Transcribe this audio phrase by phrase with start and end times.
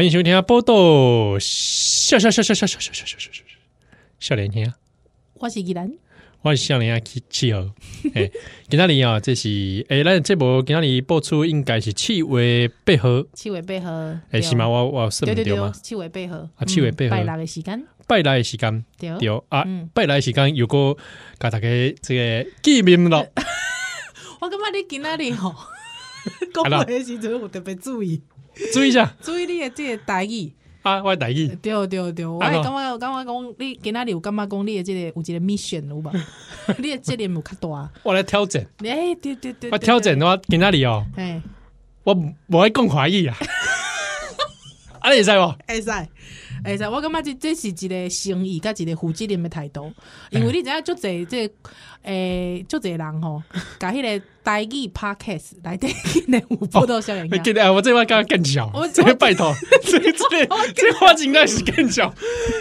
[0.00, 3.44] 欢迎收听报道，笑笑笑笑笑笑笑笑笑笑笑，
[4.18, 4.72] 笑脸兄，
[5.34, 5.92] 我是宜兰，
[6.40, 7.66] 我是笑脸兄七七号。
[8.14, 8.30] 哎，
[8.66, 13.90] 今天里啊，这是哎，咱这部今天里播出应该是七月八号，七月八号，
[14.30, 14.66] 哎，是吗？
[14.66, 19.10] 我我是对对对，七月八号啊，七月八号，拜六的时间，拜六的时间，对
[19.50, 20.96] 啊，拜六的时间有个
[21.38, 21.68] 给大家
[22.00, 23.18] 这个见面了。
[24.40, 25.54] 我感觉你今天里吼，
[26.54, 28.22] 讲话的时阵有特别注意。
[28.72, 32.58] 注意一下，注意你的这个待遇啊，我的台语，对对对，我感觉
[32.92, 36.10] 我感觉讲你今仔日有感觉讲你的这个有一个 mission 有吧？
[36.78, 41.40] 你的责任有较大，我来挑战，哎，对对对，我挑战的话今仔日哦，哎，
[42.04, 42.16] 我
[42.48, 43.36] 我爱讲怀疑啊，
[45.00, 45.54] 啊，你会使不？
[45.68, 45.90] 会使。
[46.64, 49.92] 哎，在我感觉这这是一个诚意，甲一个负责任的态度。
[50.30, 51.50] 因为你知影，足侪这
[52.02, 53.42] 诶，足侪人吼，
[53.78, 57.30] 甲迄个台语 podcast 来对今年有报道效应。
[57.30, 57.38] 我
[57.82, 60.12] 这边刚刚更小，我这边拜托， 这这
[60.74, 62.12] 这话应该是更小。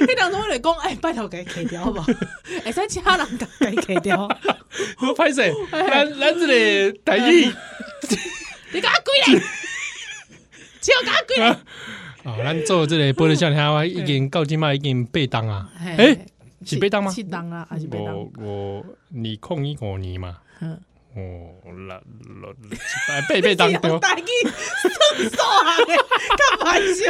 [0.01, 2.11] 迄当中我来讲，哎，拜托给砍掉好不好？
[2.65, 3.27] 哎，使其他人
[3.59, 4.27] 给砍掉。
[5.01, 5.53] 我拍谁？
[5.71, 7.45] 咱咱这里台语，
[8.71, 9.41] 你搞鬼嘞？
[10.81, 11.57] 只有搞鬼嘞？
[12.23, 15.69] 啊，咱做这个播的笑脸， 我已经到今嘛，已经八档啊。
[15.79, 16.17] 哎，
[16.65, 17.11] 是八档吗？
[17.11, 18.15] 七档啊，还是八档？
[18.15, 20.37] 我我你控一五年嘛。
[20.61, 20.79] 嗯。
[21.15, 23.71] 哦，六六七八八八档。
[23.81, 24.23] 用台语
[24.81, 25.75] 算数啊？
[26.37, 27.01] 开玩笑。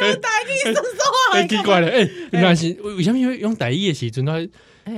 [0.00, 1.32] 用台语算数啊？
[1.32, 4.38] 太奇怪了，哎，原来是为什么用台语的时阵，他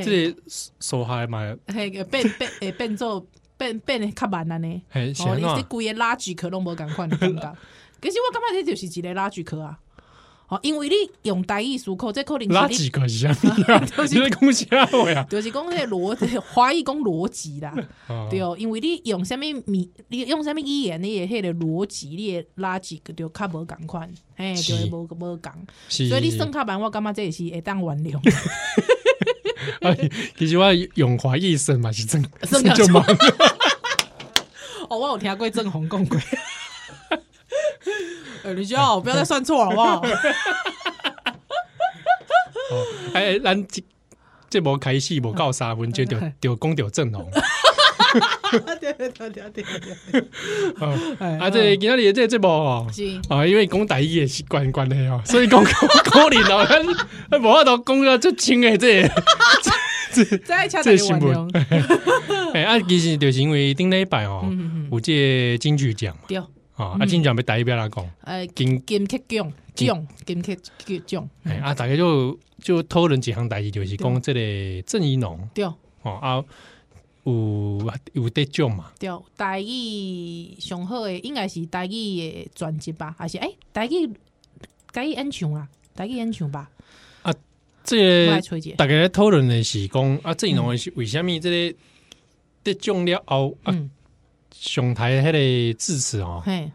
[0.02, 0.36] 这个
[0.80, 1.56] 数学嘛？
[1.68, 3.24] 嘿，变变诶，变做。
[3.56, 7.56] 变变得较慢安尼，哦，你这规个垃圾壳拢无共款的感觉。
[8.02, 9.78] 其实我感觉这就是一个垃圾壳啊，
[10.48, 13.34] 哦，因为你用台语思考，这可能垃圾壳是啊，
[13.96, 15.26] 就是 讲啥话啊？
[15.28, 17.74] 就是讲那个逻，华语讲逻辑啦，
[18.30, 25.52] 对哦，因为你用什么米，你用什么语言，你的迄个逻辑，你的垃圾壳就较无共款，嘿，就会无无共，
[25.88, 28.20] 所以你算较慢，我感觉这也是会当原谅。
[30.38, 33.04] 其实我用华一生嘛是真真就忙。
[34.88, 36.18] 哦，我有听过郑红讲过。
[38.44, 40.02] 哎， 你就好，不要再算错了，好不好？
[42.70, 43.82] 哦，哎，咱这
[44.48, 47.30] 这波开始无到三分钟就就讲到郑红。
[48.80, 49.64] 对对对对对
[50.12, 51.38] 对。
[51.38, 52.86] 啊，这今天的这这部哦，
[53.28, 56.66] 啊，因为讲台语的习惯关系哦，所以讲 可能哦，
[57.30, 59.02] 他无法度讲个最轻的这
[60.12, 61.48] 这这这新闻。
[62.54, 64.48] 哎，啊，其实就是因为顶礼拜哦，
[64.90, 68.10] 有这金曲奖嘛，对，啊，啊，金曲奖要台语要哪讲？
[68.22, 70.58] 呃，金金曲奖奖金曲
[71.06, 71.28] 奖。
[71.44, 75.64] 哎，啊，大家就就讨论几项代志，就是讲这个郑怡农，对，
[76.02, 76.42] 哦啊。
[77.26, 78.92] 有有得奖嘛？
[78.98, 83.14] 对，台语上好的应该是台语的专辑吧？
[83.18, 84.08] 还是诶、欸，台语
[84.92, 85.68] 台语演唱啊？
[85.94, 86.70] 台语演唱吧？
[87.22, 87.34] 啊，
[87.82, 88.40] 这个
[88.76, 91.78] 大家讨论的是讲啊，这两个是为什么这个
[92.62, 93.76] 得奖了后啊？
[94.52, 96.70] 上台迄个致辞哦，嘿，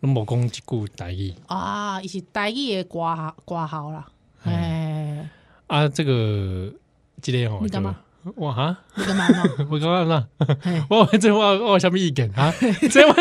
[0.00, 2.00] 拢无讲一句台语啊？
[2.00, 4.06] 伊是台语的挂挂号啦，
[4.44, 5.28] 哎，
[5.66, 6.72] 啊，这个
[7.20, 8.00] 这个哦，你干嘛？
[8.36, 8.76] 哇哈！
[8.96, 9.42] 你干嘛呢？
[9.70, 10.24] 我干嘛呢？
[10.90, 12.52] 我这我我有什么意见啊？
[12.90, 13.14] 这我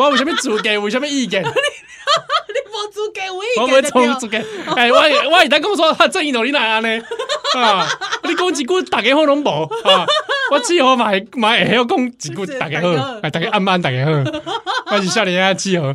[0.00, 0.74] 我有什么主见？
[0.74, 1.42] 有什么意见？
[1.46, 4.44] 你无主见，我我没从主见。
[4.76, 4.98] 哎，我
[5.30, 6.88] 我一旦跟我说他正义努力来呢
[7.56, 7.86] 啊！
[8.24, 9.48] 你讲几句大家好拢无
[9.84, 10.04] 啊？
[10.50, 14.12] 我只好买买还要讲几句大家好，大家安安大家好，
[14.96, 15.92] 我是少年啊，只好。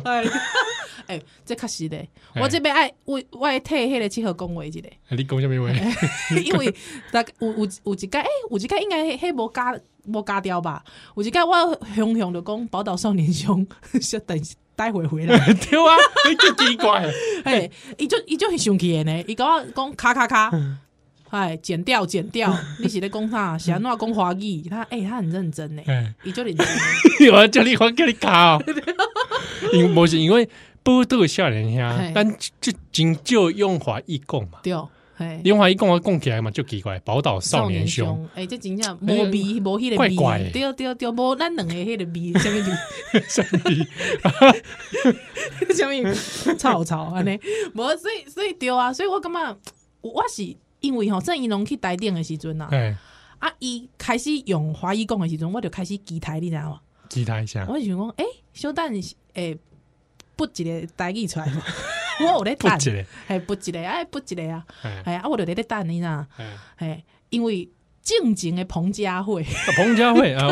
[1.06, 1.98] 哎，这确实的，
[2.36, 4.88] 我这边爱我我爱替迄个七号讲话一个。
[5.10, 5.72] 你讲什么话？
[6.44, 6.74] 因为
[7.10, 10.84] 大有有有一届哎，有一届应该迄无加无加掉吧？
[11.16, 13.66] 有一届我雄雄就讲宝岛少年兄，
[14.00, 14.40] 小等
[14.76, 15.36] 待会回来。
[15.54, 15.96] 对啊，
[16.28, 17.08] 你就奇怪。
[17.44, 20.50] 哎，伊就伊就很生气的呢，伊甲我讲咔咔咔，
[21.30, 23.56] 哎，剪掉剪掉，你是咧讲啥？
[23.58, 24.62] 是安怎讲华语？
[24.68, 25.82] 他哎，他很认真呢，
[26.24, 26.66] 伊就认真。
[27.32, 28.62] 我叫你我叫你卡哦，
[29.72, 30.48] 因为因为
[30.84, 34.60] 不都有少年兄，但就仅就用华语讲嘛。
[34.62, 34.72] 对。
[35.44, 43.86] 用华语讲我讲起来嘛，就奇怪，宝岛少年兄，哎，这真正无味无迄个味，怪怪，对对对，无咱两个迄个味， 什么味？
[45.72, 46.02] 什么味？
[46.14, 47.38] 什么吵吵安尼，
[47.74, 49.56] 无所以所以对啊，所以我感觉
[50.00, 52.68] 我是因为吼郑宜农去台电的时阵呐，
[53.38, 56.80] 啊，伊开始用华语讲的时阵，我就开始机台，你知道吗？
[57.08, 59.02] 机台一下，我就想讲，哎，小等
[59.34, 59.56] 诶，
[60.36, 61.62] 不一个台语出来嘛。
[62.20, 62.90] 我有咧等，系
[63.40, 64.64] 不一个，哎，不一个啊，
[65.04, 66.24] 系啊，我就咧咧等你呐，
[66.78, 67.68] 系因为
[68.02, 69.44] 正经的彭佳慧，
[69.76, 70.46] 彭佳慧啊，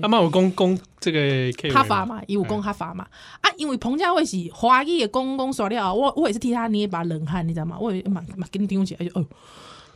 [0.00, 3.06] 阿妈有讲讲这个哈法嘛，伊有讲哈法嘛，
[3.42, 7.76] 啊，因为彭佳慧是华语的公公说了，我我也是替他捏一把冷汗，你知道吗？
[7.78, 9.26] 我也蛮蛮紧张起来，哦。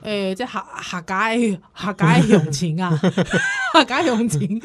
[0.02, 1.30] 诶、欸，这客客家
[1.74, 2.96] 客家乡情啊，
[3.72, 4.60] 客家乡情。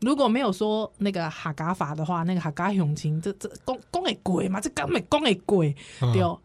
[0.00, 4.60] 如果没有说那个客家法的话，那个客家乡情，这这讲讲会过嘛？
[4.60, 5.74] 这根本讲会过对。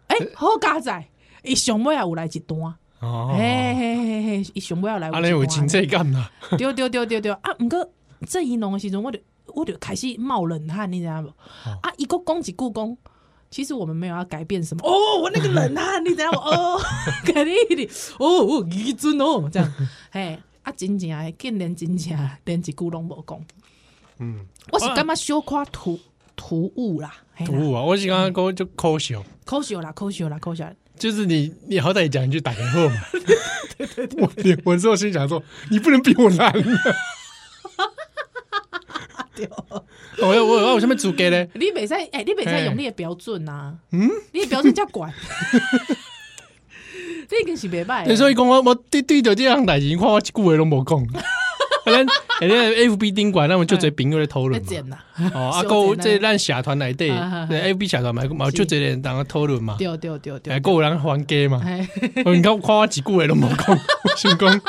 [0.08, 1.08] 诶、欸，好加载，
[1.44, 2.74] 伊上尾也有来一段。
[3.02, 5.10] 哦，嘿嘿嘿嘿，伊上尾也来。
[5.12, 6.32] 阿你有亲切感啦。
[6.58, 7.52] 对对对对对啊！
[7.60, 7.88] 毋过
[8.28, 9.20] 郑宜农的时阵，我就
[9.54, 11.28] 我就开始冒冷汗，你知影无？
[11.28, 12.98] 哦、啊，伊个讲一句讲。
[13.52, 14.88] 其实我们没有要改变什么。
[14.88, 16.38] 哦，我那个冷汗， 你知道吗？
[16.44, 16.82] 哦，
[17.26, 17.90] 改你一点。
[18.20, 19.74] 哦，一尊哦，这样，
[20.12, 23.42] 嘿，啊，真正啊，竟然真正连一句拢无讲，
[24.20, 26.00] 嗯，我是感觉小夸突
[26.36, 27.14] 突兀啦，
[27.46, 33.02] 突兀啊，我是刚刚讲就抠笑，抠笑啦，抠笑啦，抠笑，就是你，你好歹讲一句打个货嘛，
[33.78, 35.42] 对对对，我我之后心想说，
[35.72, 36.30] 你不能比我
[39.42, 39.50] 难。
[40.22, 41.50] 我我我我什么资格咧？
[41.54, 43.74] 你袂使哎，你袂使用你的标准呐。
[43.92, 45.14] 嗯，你的标准叫管。
[47.28, 48.16] 这个是袂歹。
[48.16, 51.08] 所以讲我我对对着这样代志，你看我一句话拢无讲。
[51.86, 52.06] 可能
[52.52, 54.98] 哎，F B 顶管，那么就这朋友来讨论嘛。
[55.34, 59.76] 哦，啊， 哥，这咱社团内底，F B 社团嘛，嘛就这人当个讨论嘛。
[59.80, 60.54] 对对对对。
[60.54, 61.62] 哎，哥有人还价嘛？
[61.66, 64.62] 你看，看我一句话拢无讲，我想讲，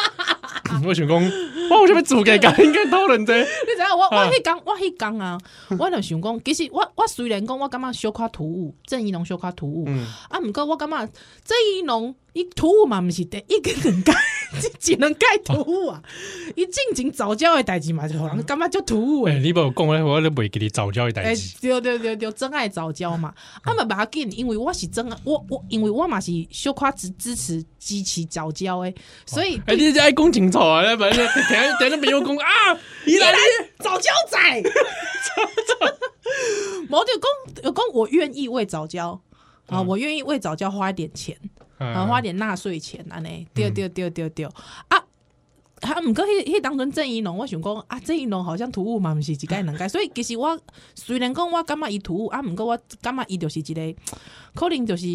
[0.85, 1.33] 我想讲。
[1.79, 2.51] 我什么做嘅噶？
[2.63, 3.35] 应该讨论者。
[3.39, 5.39] 你知影我我迄讲我迄讲啊，
[5.79, 9.87] 我就想讲，其实我我虽然讲我感觉小可突兀，郑伊农小可突兀，
[10.29, 10.97] 啊，毋过我感觉
[11.45, 14.13] 郑伊农伊土兀嘛，毋是第一个能改，
[14.79, 16.03] 只能改突兀啊。
[16.55, 19.39] 伊进前早教的代志嘛，就人感觉就突兀诶。
[19.41, 21.59] 你无讲咧，我咧袂记你早教的代志。
[21.61, 23.35] 对对对对，真爱早教嘛。
[23.63, 28.95] 啊嘛，把它紧，因为我是真爱，我我因为我嘛是小可支支持支持早教诶，
[29.27, 29.61] 所以。
[29.67, 31.27] 哎，你爱讲清楚啊，咧反正。
[31.81, 32.79] 等下没有讲啊！
[33.07, 33.33] 你来
[33.79, 34.39] 早教仔，
[36.91, 39.21] 我就讲有讲，我愿意为早教
[39.67, 41.37] 啊，我愿意为早教花一点钱
[41.81, 44.45] 啊，花点纳税钱安尼，对对对对对
[44.89, 44.97] 啊！
[45.81, 50.59] 啊，毋过迄迄当阵郑伊龙，我想讲啊，郑伊龙好像突兀嘛，毋是一概能改， 所以其实我
[50.95, 53.95] 虽然讲我感觉伊突兀啊，毋过我感觉伊就是一个
[54.55, 55.07] 可能就是。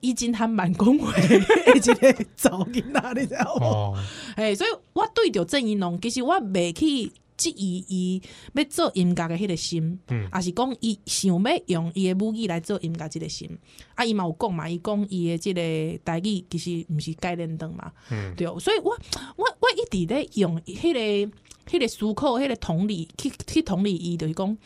[0.00, 1.06] 伊真还蛮恭维，
[1.74, 3.98] 一个早囡仔，你知道无？
[4.36, 13.58] 哎，所以我对着郑伊龙，其实我袂去质疑伊要做音乐的迄个心，嗯，也是讲伊想要用伊的母语来做音乐即个心。
[13.94, 18.46] 啊，伊嘛有讲嘛，伊讲伊的即个代志其实毋是概念灯嘛，嗯，对。
[18.58, 18.90] 所以我
[19.36, 21.32] 我我一直咧用迄个
[21.66, 24.58] 迄个思考，迄个同理去去同理伊，就是讲，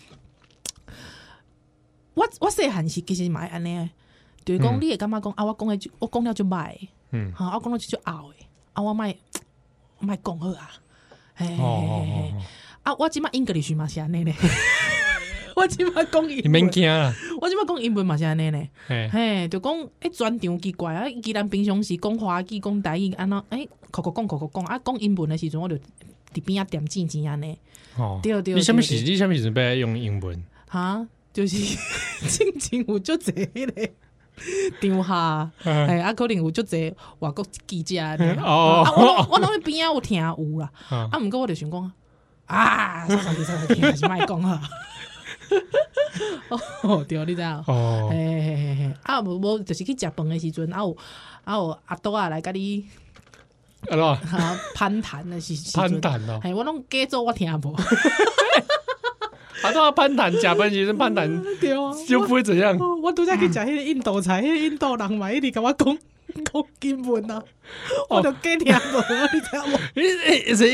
[2.14, 3.88] 我我细汉时其实嘛安尼。
[4.44, 5.44] 就是讲，你会感觉讲啊？
[5.44, 6.76] 我讲的我讲了就歹，
[7.12, 9.16] 嗯，好，我讲了就就拗诶，啊，我卖
[10.00, 10.72] 卖讲好啊，
[11.36, 11.46] 嘿，
[12.82, 14.34] 啊，我即马英格里斯嘛是安尼咧，
[15.54, 25.76] 我即马讲英，你免惊啦，我即马讲英文嘛是安尼咧，嘿，就讲诶，专场奇怪啊，既然平常时讲华语讲台语，安怎诶，口口讲口口讲啊，讲英文的时阵，我就
[26.34, 27.56] 伫边啊点静静安尼，
[27.96, 28.94] 哦，对对，你什么时？
[29.02, 30.42] 你什么时要用英文？
[30.68, 31.56] 哈，就是
[32.28, 33.92] 静静有足侪咧。
[34.80, 38.00] 丢下，哎，啊，可能有足侪外国记者
[38.42, 41.92] 哦，我我拢边啊有听有啦，啊，毋过我就想讲
[42.52, 44.60] 啊，啥啥啥啥，还是卖讲啊，
[46.82, 47.64] 哦，对，你知道？
[47.66, 50.96] 哦，嘿嘿嘿嘿，啊，无无，就是去食饭的时阵，啊有
[51.44, 52.84] 啊有阿多啊来甲你，
[53.88, 54.18] 阿多，
[54.74, 57.74] 攀谈的时时攀谈哦，哎，我拢假做我听无。
[59.62, 61.28] 他都要攀谈，假扮其实攀谈，
[61.60, 62.76] 对啊，就不会怎样。
[63.00, 65.98] 我拄则去食迄个印度菜，迄个印度人嘛，一直甲我讲
[66.32, 67.42] 讲英文啊，
[68.08, 68.70] 我就假听无，
[69.32, 69.76] 你知无？
[69.94, 70.68] 诶诶，是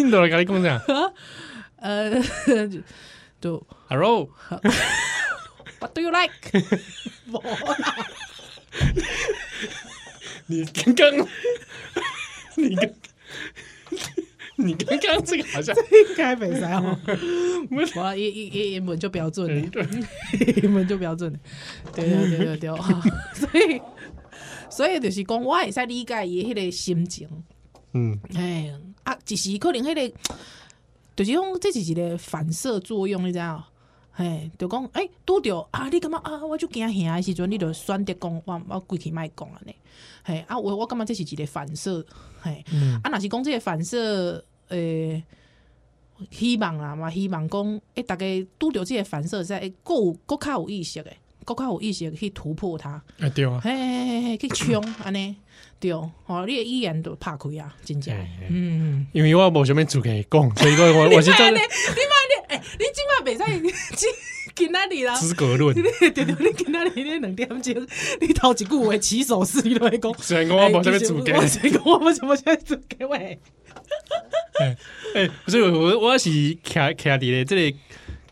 [0.00, 0.82] 印度人甲你讲啥？
[1.80, 2.22] 呃，
[3.40, 4.62] 就 Hello，What
[5.94, 6.32] do you like？
[10.46, 11.28] 你刚刚，
[12.56, 12.90] 你刚，
[14.56, 16.98] 你刚刚这个好像应该没啥哦。
[17.94, 19.70] 我一一一英文就标准了，
[20.62, 21.38] 英文就标准了。
[21.94, 22.68] 对对对对对，
[23.34, 23.80] 所以
[24.70, 27.28] 所以就是讲，我会使理解伊迄个心情。
[27.92, 28.72] 嗯，哎
[29.02, 30.16] 啊，就是可能迄个，
[31.16, 33.66] 就是讲这是一个反射作用，你知道？
[34.12, 39.74] 哎，就讲哎，拄着啊，你感觉啊，我就惊吓的时阵，你就选择讲我我过去莫讲安尼。
[40.22, 42.04] 嘿啊，我我感觉这是一个反射，
[42.40, 45.24] 嘿，嗯、啊，若是讲这个反射，诶、欸，
[46.30, 51.16] 希望啦嘛，希望讲，诶、欸，大家拄着这个反射，在够够较有意识诶，
[51.54, 52.90] 够较有意识去突破它。
[53.20, 55.36] 啊对啊，嘿嘿嘿嘿，去冲安尼，
[55.80, 56.10] 对，哦，
[56.46, 58.14] 你的语言都拍开啊，真正，
[58.48, 61.54] 嗯，因为我无啥物资格讲，所以我 我我是真。
[62.50, 63.38] 哎、欸，你今晚袂
[63.96, 64.06] 使
[64.56, 65.14] 去哪里啦？
[65.14, 66.90] 资格论， 对对，你去哪里？
[67.02, 67.86] 你两点钟，
[68.20, 70.12] 你头一句话起手势，你都会讲。
[70.18, 73.38] 虽然我无啥物主给，虽然我无啥物主给喂。
[74.60, 74.76] 哎
[75.14, 77.78] 哎，所以我我是徛徛伫咧，这个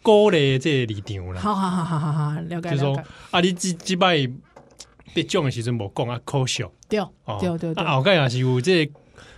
[0.08, 1.40] 鼓励这个立场啦。
[1.40, 2.76] 好好好好好好，了解了解。
[2.76, 2.96] 说
[3.30, 4.26] 啊，你即即摆
[5.12, 6.64] 得奖的时阵无讲啊，可惜。
[6.88, 6.98] 对
[7.40, 7.84] 对对对。
[7.84, 8.90] 啊，后盖也是有这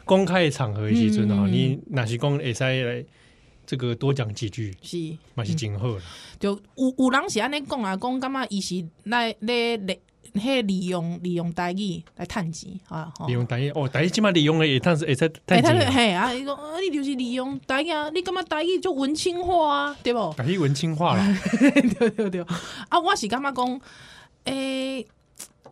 [0.04, 3.04] 公开的场合的时阵哦，你若是讲会使来。
[3.66, 4.96] 这个多讲几句是，
[5.36, 6.02] 嘛是真好啦。
[6.40, 9.96] 就有有人是安尼讲啊，讲感觉伊是来来来，
[10.34, 13.12] 迄利用利用台语来趁钱啊。
[13.26, 15.92] 利用台语哦，台语即码利用诶，会趁会使趁钱。
[15.92, 20.32] 嘿啊，伊讲啊，你就是利用台语啊，你感觉台语就文青化啊，对不？
[20.34, 21.26] 台语文青化啦。
[21.98, 22.40] 对对对。
[22.88, 23.80] 啊，我是感觉讲，
[24.44, 25.06] 诶，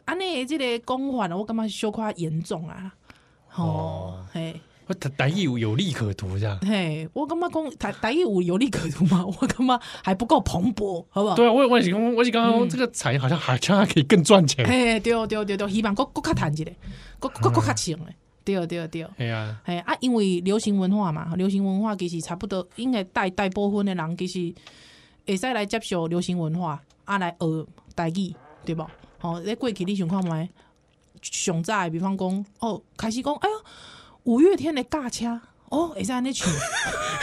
[0.04, 2.92] 安尼诶，这个讲法，我感觉小可严重啊。
[3.54, 4.60] 哦，嘿。
[4.88, 6.58] 我台语有有利可图，这样。
[6.60, 9.22] 嘿，我感觉讲台台语有有利可图吗？
[9.28, 11.36] 我感觉还不够蓬勃，好不好？
[11.36, 14.66] 对啊，我我是讲，我是刚刚这个产业好像还像还可以更赚钱。
[14.66, 16.74] 嘿，对对对对，希望搁搁较赚一点，
[17.18, 18.16] 搁搁搁较强诶。
[18.44, 19.06] 对对对。
[19.18, 19.60] 系啊。
[19.62, 24.54] 嘿啊，因为流行文化嘛，流行文化其实差不多，应该大大部分的人其实
[25.26, 28.86] 会使来接受流行文化，啊来学台语，对不？
[29.20, 30.48] 哦，在过去你想看麦，
[31.20, 33.54] 上早比方讲，哦，开始讲，哎呀。
[34.28, 36.52] 五月天的驾车哦，会使安尼唱，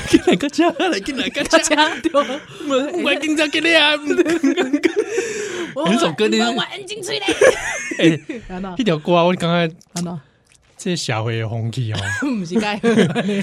[0.09, 1.59] 进来个车，来进来个车，
[2.01, 2.11] 对，
[3.03, 3.91] 我紧张给你啊！
[5.85, 6.39] 哪首歌呢？
[6.51, 7.25] 我 安静吹嘞。
[7.99, 8.19] 哎，
[8.59, 9.71] 那条歌我刚才，
[10.75, 11.97] 这社会的风气哦，
[12.39, 12.73] 不是该。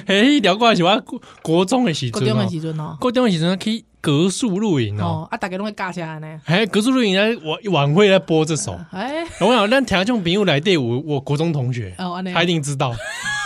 [0.07, 1.05] 哎，那条歌是我
[1.41, 6.41] 国中的时阵，国中的时阵哦，国中的时阵去格数露营哦，啊，大家拢会驾车呢。
[6.47, 11.95] 哎，格数露营来晚晚会来播这首，哎，我想咱听众朋友来对我，我国中同学，
[12.35, 12.93] 他一定知道。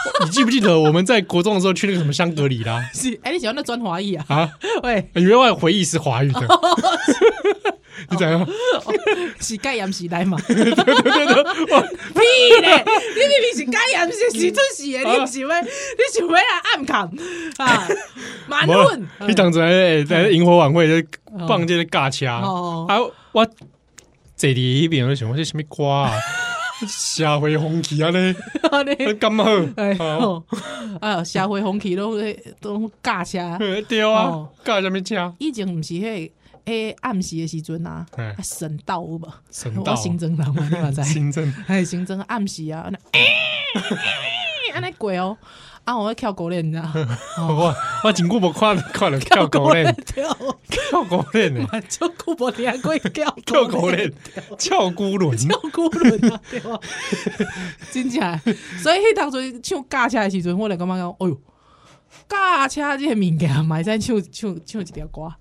[0.24, 2.82] 你记不记得我们在国中的时候去那个什么香格里拉？
[2.94, 4.24] 是，哎，你喜欢那专华语啊？
[4.28, 4.50] 啊，
[4.82, 6.40] 喂，以为我回忆是华语的，
[8.10, 8.46] 你怎样？
[9.40, 10.38] 是盖盐是来嘛？
[10.46, 11.42] 对对对对，
[12.14, 12.84] 屁嘞！
[13.14, 17.10] 你明明是盖盐是是出事的，你不是为你是为了暗扛
[17.58, 17.88] 啊？
[18.46, 19.08] 满分！
[19.26, 21.08] 你当初在在营火晚会就
[21.46, 22.98] 放这个尬车啊？
[23.32, 23.46] 我
[24.36, 26.12] 这里一边我想我这什么瓜啊？
[26.86, 28.34] 社会风气啊咧，
[29.18, 30.42] 咁好，
[31.00, 32.16] 哎，社会风气都
[32.60, 33.56] 都驾车，
[33.88, 35.32] 对啊，驾什么车？
[35.38, 36.30] 以前唔是迄
[36.64, 38.04] 诶暗时的时阵啊，
[38.42, 39.20] 省道无？
[39.50, 39.94] 省道。
[39.94, 41.02] 新增人嘛，你嘛知？
[41.04, 42.90] 新增，哎，新增暗时啊，
[44.74, 45.36] 安尼过哦。
[45.86, 45.96] 啊！
[45.96, 46.90] 我要跳狗链，你知道？
[47.48, 51.64] 我我真久无看看了 跳狗链，跳狗链呢？
[51.88, 54.12] 就久无听过跳跳狗链，
[54.58, 56.40] 跳孤轮，跳孤轮啊！
[56.50, 56.78] 对吧？
[57.92, 58.20] 真正，
[58.82, 61.40] 所以迄当初唱驾车的时阵，我来感觉讲，哎呦，
[62.28, 65.32] 驾车这个物件，买使唱唱唱一条歌。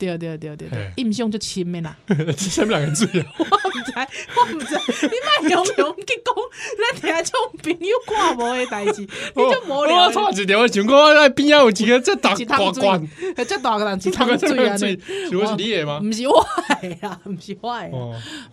[0.00, 1.94] 对对对对对，印象就深的啦。
[2.38, 3.26] 什么两个字啊？
[3.36, 3.92] 我唔知，
[4.34, 5.06] 我唔知。
[5.06, 5.12] 你
[5.44, 6.34] 莫用用去讲，
[6.80, 9.02] 咱听种朋友看无的代志，
[9.36, 10.06] 你就无聊。
[10.06, 13.08] 我错一条，我想讲那边啊有几个这大挂冠，
[13.46, 14.76] 这大个人一汤水啊？
[14.78, 16.00] 是我是你的吗？
[16.00, 16.42] 不是我
[16.80, 17.90] 的啊，不是我的，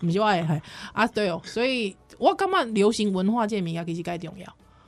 [0.00, 0.62] 不是我的，系
[0.92, 1.40] 啊，对哦。
[1.44, 4.46] 所以我感觉流行文化这物件其实介重要。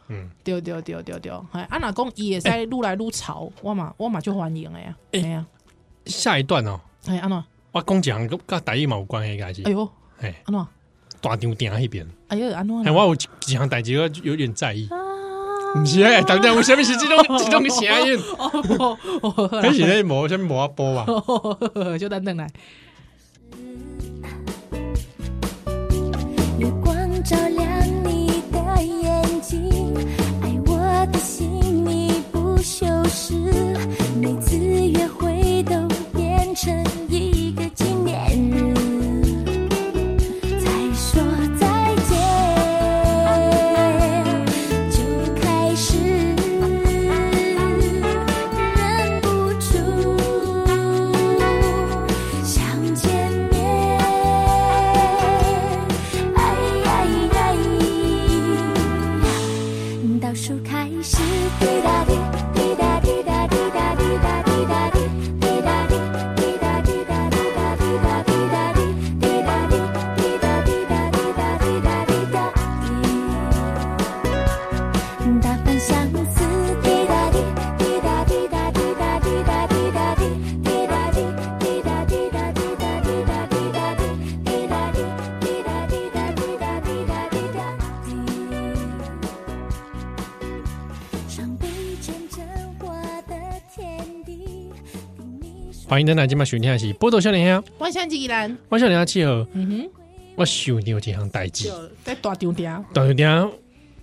[0.08, 5.46] 嗯，对对对对对，系啊，若讲伊会使愈来愈潮，我嘛我嘛就欢迎的呀，哎呀。
[6.10, 7.42] 下一段哦，哎，安怎？
[7.72, 9.62] 我讲讲跟跟台语嘛有关系，开始。
[9.64, 9.88] 哎呦，
[10.20, 10.66] 哎，安怎？
[11.20, 12.06] 大场顶那边。
[12.28, 12.84] 哎呦，安怎？
[12.84, 14.88] 哎，我有几项代志，我有点在意。
[15.76, 18.18] 唔是啊，等等，我下面是这种 这种声音。
[19.62, 21.06] 还是咧无，下面无阿波吧？
[21.96, 22.50] 就等等来。
[26.58, 29.94] 月光照亮你的眼睛，
[30.42, 31.48] 爱我的心
[31.86, 33.34] 你不修饰，
[34.20, 35.99] 每次约会都。
[36.50, 37.29] 变成一。
[95.90, 99.44] 欢迎登来今晚收听的是《波多少年兄》，我想吉兰，我少年兄契合。
[99.54, 99.90] 嗯哼，
[100.36, 101.68] 我想你有几项代志，
[102.04, 103.28] 在大场店，大场店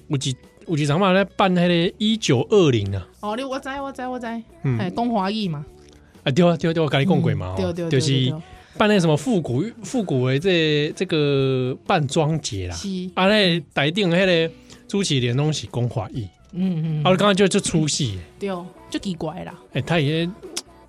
[0.09, 0.35] 有几
[0.67, 3.07] 有几场嘛咧办迄个一九二零啊。
[3.21, 5.65] 哦，你我知我知我知，哎，讲华语嘛。
[6.25, 8.35] 啊对啊对啊对，我跟你讲过嘛，对对对，就是
[8.77, 12.75] 办那什么复古复古的这这个扮装节啦。
[12.75, 14.53] 是啊，那台顶迄个
[14.89, 16.27] 主持人拢是讲华语。
[16.51, 18.49] 嗯嗯，啊，我刚刚就就出戏，对，
[18.89, 19.57] 就奇怪啦。
[19.71, 20.29] 哎，他也。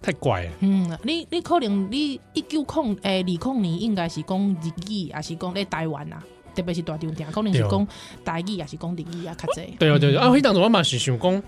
[0.01, 0.51] 太怪了。
[0.61, 6.23] 嗯，你你可能你一九空诶，二零年应该是讲日语，也是讲咧台湾啊？
[6.55, 7.89] 特别是大场顶，可能是讲
[8.25, 9.35] 台语，也是讲日语啊？
[9.39, 9.75] 较济。
[9.79, 11.43] 对哦对哦，啊，迄当时我嘛是想讲，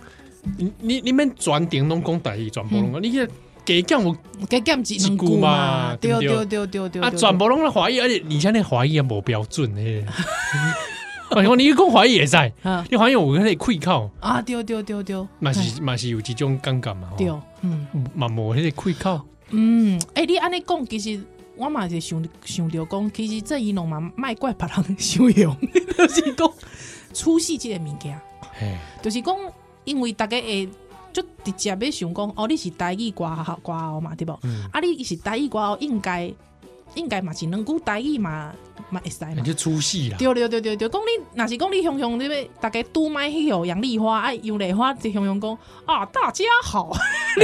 [0.56, 3.26] 你你你免全程拢讲台语，全部拢讲，你迄
[3.64, 4.16] 加减有
[4.48, 5.96] 加减一两句嘛？
[6.00, 7.02] 对对对对对。
[7.02, 10.04] 啊，全部拢咧华语，而且而且你华语也无标准诶。
[11.36, 12.52] 我讲你讲怀疑也在，
[12.90, 14.42] 你华语有可以开口啊？
[14.42, 17.08] 对对对对，嘛是嘛是有这种尴尬嘛？
[17.16, 17.30] 对，
[17.62, 19.20] 嗯，嘛无迄个开口。
[19.50, 21.20] 嗯，诶，你安尼讲，其实
[21.56, 25.56] 我嘛是想想着讲，其实这一拢嘛卖怪别人 修养，
[25.96, 26.52] 就是讲
[27.14, 28.20] 出戏这个物件，
[29.00, 29.36] 就是讲，
[29.84, 30.68] 因为大家会
[31.12, 34.32] 就直接要想讲，哦，你是台语歌好歌哦嘛，对不？
[34.72, 36.32] 啊，你是台语歌哦，应该
[36.94, 38.52] 应该嘛是两句台语嘛。
[38.88, 39.42] 嘛会使嘛？
[39.44, 40.16] 就出戏啦！
[40.18, 46.90] 对对对对对，讲你若是讲你雄雄，你要大家拄麦去哦，杨丽花哎，杨丽花就雄雄讲啊，大家好，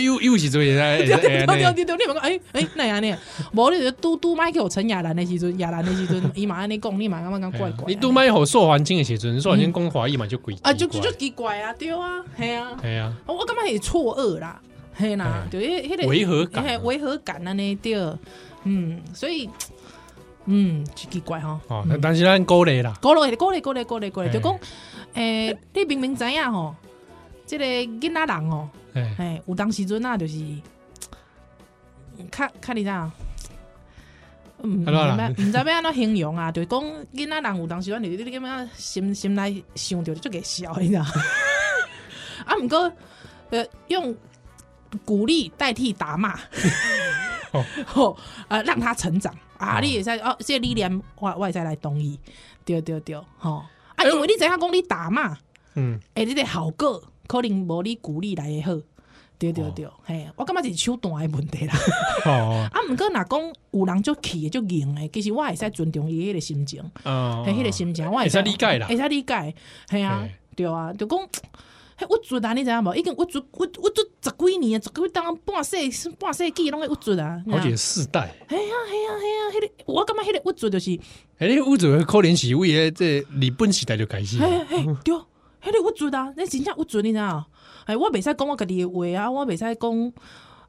[0.00, 3.16] 又又是做啥对对对对对，你问讲哎哎，那样呢？
[3.52, 7.84] 无你就拄拄麦去哦，陈亚兰的时阵，亚兰的时阵，伊嘛安尼讲，你嘛感觉怪怪。
[7.88, 14.60] 你拄麦好受环境的时阵，受环境讲华语嘛就鬼啊，就就奇怪啊，对啊，系啊，系啊，我感觉是错愕啦，
[14.96, 17.94] 系啦，对，迄个违和感，违和感安尼对，
[18.64, 19.48] 嗯，所以。
[20.44, 21.60] 嗯，奇怪哈。
[21.68, 24.58] 哦，但是咱鼓励啦，鼓励，鼓励，鼓励，鼓励，鼓励，就讲，
[25.14, 26.74] 诶，你明明知影吼，
[27.46, 30.44] 即个囡仔人哦，诶，有当时阵啊，就是，
[32.28, 33.08] 看看你咋，
[34.64, 34.90] 嗯，唔知
[35.52, 36.80] 要安怎形容啊，就讲
[37.14, 41.02] 囡仔人有当时阵，你你你咁样心心内想着就给笑，你知道？
[42.46, 42.92] 啊，毋过，
[43.50, 44.12] 呃，用
[45.04, 46.36] 鼓励代替打骂，
[47.94, 48.16] 哦，
[48.48, 49.34] 呃，让他成长。
[49.58, 49.78] 啊！
[49.80, 52.18] 你也在哦，这个理念我我会使来同意，
[52.64, 53.62] 对对对，吼！
[53.94, 55.38] 啊，因为你知影讲你打嘛，
[55.76, 58.72] 嗯，诶，你个效果可能无你鼓励来的好，
[59.38, 61.74] 对对对，嘿，我感觉是手段的问题啦。
[62.26, 69.54] 哦，啊，毋过若讲有人足气足硬诶，其实我会使尊重伊迄个心情，哦，迄个心情我会使理解啦，会使理解，
[69.88, 71.16] 系啊，对啊，就讲。
[72.08, 72.94] 我做啊，你知影无？
[72.94, 75.76] 已经我做，我我做十几年啊，十几当半世
[76.18, 77.42] 半世纪拢会我做啊。
[77.50, 78.34] 好几世代。
[78.48, 80.90] 系啊系啊系啊，迄个我感觉迄个我做就是，
[81.38, 84.42] 迄个我做可能是为诶，这日本时代就开始。
[84.42, 85.14] 哎哎，对，
[85.62, 87.44] 迄个我做啊，那真正我做你知影？
[87.86, 90.12] 哎，我袂使讲我家己诶话啊，我袂使讲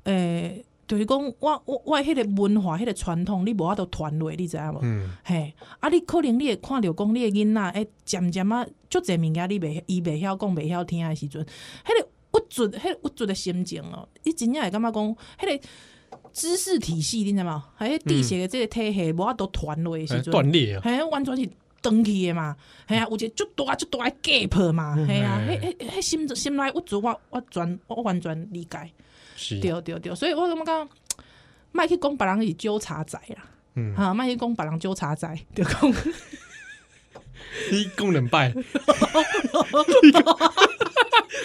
[0.04, 0.66] 诶。
[0.88, 4.80] 就是讲，我我我迄个文化，迄、那个传统，你无法度传落，你知影无？
[4.82, 11.48] 嗯，嘿，啊，你可能你会看着讲，你的囡仔，哎，渐渐啊，足侪物件，你袂，伊袂晓讲，袂晓听诶时阵，迄、
[11.88, 15.68] 那个不准，迄、那个不准诶心情哦，伊真正会感觉讲，迄个
[16.34, 17.62] 知识体系，你知影无？
[17.76, 21.50] 还有地学诶即个体系，无法度传落诶时阵，断裂啊，嘿，完全是
[21.82, 22.56] 断去诶嘛，
[22.88, 28.92] 嘿啊，有一个足大足大诶 gap 嘛，嘿啊，迄迄迄心心内不足，我我全我完全理解。
[29.62, 30.90] 对对对，所以我感觉讲，
[31.72, 33.44] 麦去讲别人是纠察仔啦，
[33.76, 35.94] 嗯，哈，麦去讲别人纠察仔，就讲，
[37.72, 38.50] 你讲两摆，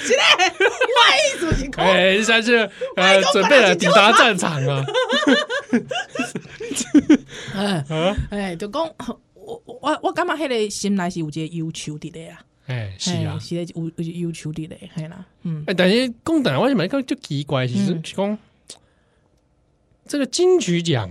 [0.01, 0.23] 是嘞，
[0.59, 2.57] 我意思是讲，哎，下去，
[2.97, 4.85] 呃，准备了抵达战场啊，
[7.55, 7.85] 哎，
[8.31, 8.89] 哎，就讲，
[9.35, 12.41] 我我我感觉迄个心内是有一个要求的咧啊。
[12.69, 13.65] 哎，是啊，是有
[13.97, 18.39] 有要求的嘞，系啦，嗯，哎，但是讲台湾是咪讲就奇怪，其实是讲
[20.07, 21.11] 这个金曲奖，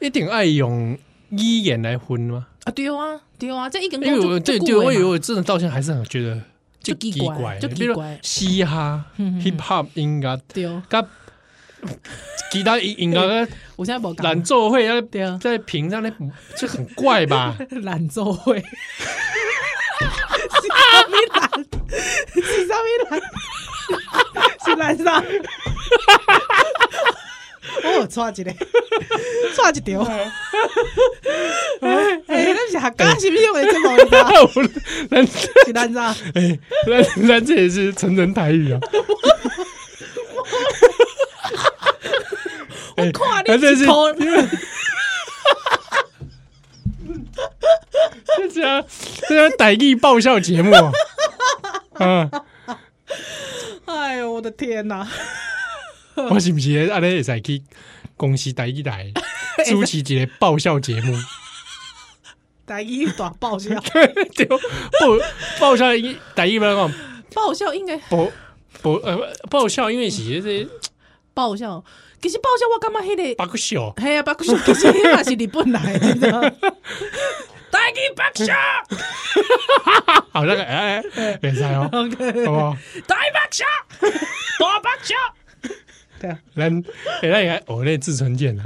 [0.00, 0.96] 一定爱用
[1.30, 2.46] 语言来分吗？
[2.64, 6.40] 啊，对啊，对啊，这一个因为我对对，我以为我真的到现在还是很觉得
[6.80, 8.18] 就奇怪，就奇怪。
[8.22, 11.04] 嘻哈、 hip hop 音乐，对，跟
[12.52, 15.00] 其他音音乐，我现在不懒做会要
[15.38, 16.10] 在屏上那
[16.56, 17.58] 就很怪吧？
[17.82, 18.62] 懒做会，
[20.62, 20.74] 是啥
[21.08, 21.40] 咪懒？
[22.34, 23.12] 是啥咪懒？
[24.64, 25.22] 是懒啥？
[27.98, 28.52] 我错一个，
[29.54, 30.02] 错一条。
[31.80, 34.14] 哎，那是客家是不是用的这么多？
[35.10, 36.14] 咱是咱啥？
[36.34, 38.32] 哎，咱咱这也是成人？
[38.34, 38.80] 台语啊！
[42.96, 44.12] 我看你是偷，
[48.62, 50.92] 这是这是台语爆笑节目啊！
[51.94, 52.30] 啊！
[53.86, 55.06] 哎呦，我的天哪！
[56.30, 57.62] 我是不是阿咧会使去
[58.16, 59.12] 公司台语台
[59.66, 61.16] 主持一个爆笑节目？
[62.64, 64.56] 台语大爆笑， 对，爆
[65.58, 66.92] 爆笑应台语不能讲，
[67.34, 68.30] 爆笑应该爆
[68.80, 69.18] 爆呃
[69.50, 70.68] 爆笑，因为是这
[71.34, 71.82] 爆笑，
[72.20, 76.54] 其实爆笑我感觉迄个爆笑，系啊爆笑，其实是日本来的，
[77.72, 78.54] 台语爆笑，
[80.30, 82.76] 好那个哎哎，别猜哦，好不好？
[83.08, 83.64] 台语爆笑，
[84.58, 85.14] 大爆笑。
[86.20, 86.84] 对啊，咱
[87.22, 88.64] 哎，咱也学那志存剑啊，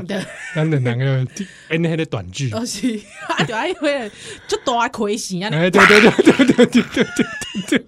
[0.55, 1.27] 咱的两个
[1.71, 4.11] 演那个短剧，哦是，啊就爱会
[4.49, 7.05] 就大亏钱啊，哎对对对对对对对
[7.69, 7.87] 对，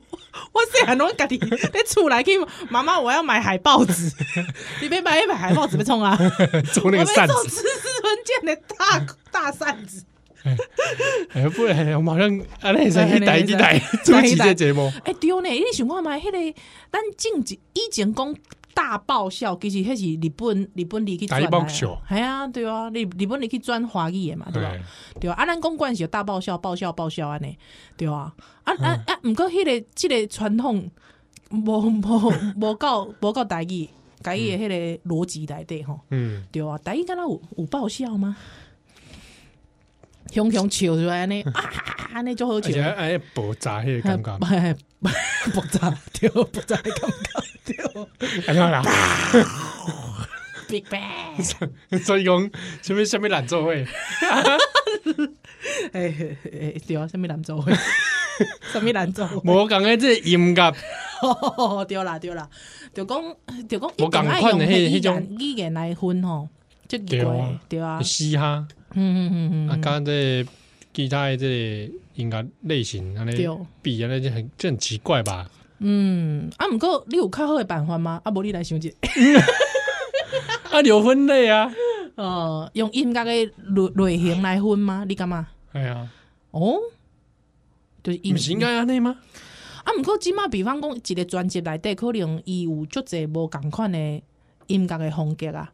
[0.53, 2.39] 我细汉拢家己在厝内去，
[2.71, 4.11] 妈妈我要买海报纸，
[4.81, 6.17] 你别买一买海报纸别冲啊，
[6.73, 10.03] 做那个扇子，志存剑的大大扇子，
[11.31, 17.41] 哎不然我马上啊那是去台一台主持这节目，哎对呢，你想看嘛迄个咱正
[17.75, 18.35] 以前讲。
[18.75, 21.85] 大爆笑，其实迄是日本日本里去转的，系
[22.21, 24.73] 啊，对啊，日日本里去转华语的嘛，对吧？
[25.21, 25.29] 对。
[25.29, 27.59] 啊，啊，咱讲惯是大爆笑，爆笑爆笑安尼，
[27.97, 30.89] 对啊，啊啊啊，毋过迄个即个传统，
[31.51, 33.89] 无无无够无够台语，
[34.23, 38.37] 台语的迄个逻辑内底吼，嗯，对啊，台语敢若有有爆笑吗？
[40.33, 41.71] 雄雄笑出来安尼， 啊，
[42.15, 44.39] 安尼就好笑，哎，爆炸迄个感觉，
[45.55, 47.11] 爆炸，对，爆炸的感
[47.65, 48.09] 觉。
[48.47, 48.83] 安怎啦
[50.69, 52.51] ？Big Bang，所以讲
[52.83, 53.87] 什么什么懒做会？
[55.93, 56.15] 哎
[56.53, 57.73] 哎，对啊，什么懒做会？
[58.73, 59.29] 什么懒做？
[59.45, 60.75] 我讲的这音乐，
[61.89, 62.49] 对啦对啦，
[62.95, 63.21] 就讲
[63.69, 66.49] 就讲，我讲用迄种语言来分吼，
[66.87, 70.45] 就奇怪，对啊，嘻哈，嗯嗯嗯嗯，啊，刚这
[70.95, 73.47] 其他的这音乐类型，安尼
[73.83, 75.49] 比原来就很就很奇怪吧？
[75.81, 78.21] 嗯，啊，毋过你有较好的办法吗？
[78.25, 78.91] 啊，无你来想一下，
[80.71, 81.73] 啊，有分类啊，
[82.17, 85.05] 呃，用音乐的类类型来分吗？
[85.07, 85.47] 你感觉？
[85.73, 86.09] 哎呀，
[86.51, 86.79] 哦，
[88.03, 89.17] 就是不是应该安尼吗？
[89.85, 93.99] 啊，毋过即马比方讲一个专辑内底，可能伊有足侪无共款的
[94.67, 95.73] 音乐的风格啊。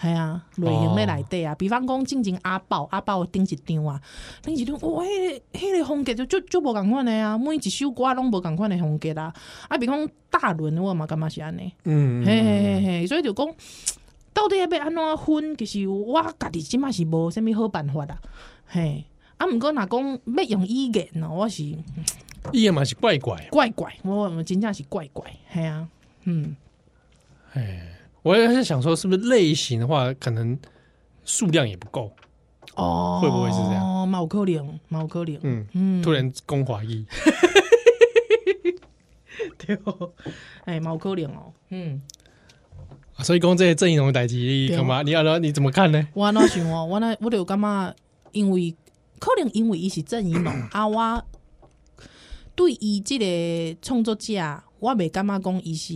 [0.00, 4.00] 系啊，类型的内底啊，比方讲静静阿爆阿爆顶一张啊，
[4.42, 9.34] 顶一张，哇，迄个迄个风格就就就无共款的啊，每一首歌拢无共款的风格啊。
[9.68, 13.46] 啊，比方大轮我嘛感觉是安尼，嗯，嘿嘿嘿嘿，所以就讲
[14.32, 18.16] 到底要要安怎分，其实我家己即嘛是无啥物好办法啦。
[18.66, 19.04] 嘿，
[19.36, 21.76] 啊，毋过若讲要用语言呢，我是语
[22.52, 25.88] 言嘛是怪怪怪怪，我真正是怪怪，系啊，
[26.22, 26.54] 嗯，
[27.54, 27.97] 哎。
[28.28, 30.58] 我也是想说，是不是类型的话，可能
[31.24, 32.12] 数量也不够
[32.74, 33.20] 哦？
[33.22, 34.02] 会不会是这样？
[34.02, 37.06] 哦，毛可怜，毛可怜，嗯嗯，突然攻华裔，
[39.56, 40.12] 对哦，
[40.66, 42.02] 哎，毛可怜哦，嗯，
[43.20, 45.00] 所以讲这些阵容的代志，你干嘛？
[45.00, 46.06] 你要说你怎么看呢？
[46.12, 47.96] 我那想哦，我那我就感觉，
[48.32, 48.76] 因为
[49.18, 51.24] 可能因为伊是郑宜农啊，我
[52.54, 55.94] 对伊这个创作者，我没感觉讲伊是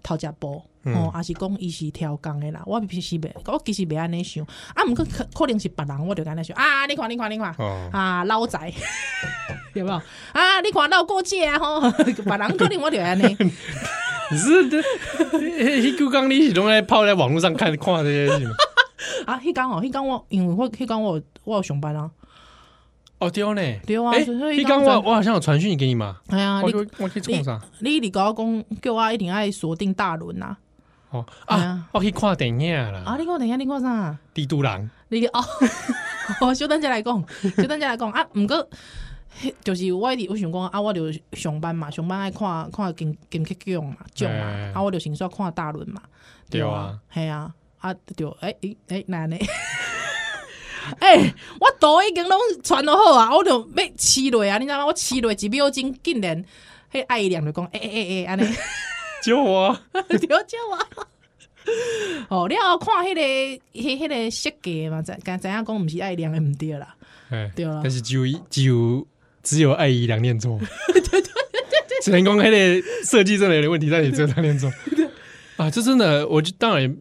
[0.00, 0.64] 头家波。
[0.84, 8.58] 哦，还是讲伊是超工的啦，我其实袂，我其实袂安尼想，啊，毋过可可能是别人，我就安尼想啊，你看，你看，你看，哦、啊，老仔，
[9.74, 9.96] 有没有？
[10.32, 13.36] 啊，你看老过节啊，吼， 别人可能我就安尼。
[14.34, 14.78] 是的，
[15.32, 18.50] 迄句讲你是拢在泡在网络上看看这些是吗？
[19.26, 22.10] 啊，迄讲哦，迄讲我，因为我迄讲我我有上班啊。
[23.18, 24.12] 哦，对呢，对啊，
[24.52, 26.16] 你刚我我好像有传讯给你嘛？
[26.28, 27.60] 哎呀，你我去做啥？
[27.80, 30.56] 你你跟我讲，叫我一定爱锁定大轮呐。
[31.12, 33.02] 哦啊，我去看电影啦！
[33.06, 34.16] 啊，你看电影，你看啥？
[34.34, 34.90] 帝都人。
[35.08, 35.44] 你哦，
[36.40, 37.24] 哦，小等下来讲，
[37.56, 38.26] 小等下来讲啊。
[38.34, 38.66] 毋过，
[39.62, 46.00] 就是我我想讲啊，我就上班嘛，上班爱看看金金曲奖嘛，奖嘛，啊，我就先说看大轮嘛，
[46.50, 49.36] 对啊，系啊，啊，对，哎哎哎，难呢？
[50.98, 54.86] 哎，我图已经拢传落好啊，我就要试落啊，你知道吗？
[54.86, 56.42] 我试落一秒钟，竟然
[56.90, 58.44] 迄爱良就讲，哎哎哎哎，安尼
[59.22, 61.06] 救我，对 救我。
[62.28, 63.20] 哦，你要看迄个
[63.72, 65.00] 迄迄个设计嘛？
[65.02, 65.76] 怎怎怎样讲？
[65.76, 66.94] 毋是爱良的毋对啦，
[67.54, 67.80] 对啦。
[67.82, 69.06] 但是只有只有
[69.42, 70.58] 只有爱姨良念错，
[70.92, 71.22] 对对对对
[71.88, 72.00] 对。
[72.02, 74.70] 只能讲迄个设计真的有点问题，但也只有他念错。
[75.56, 76.96] 啊，这真的，我就当然。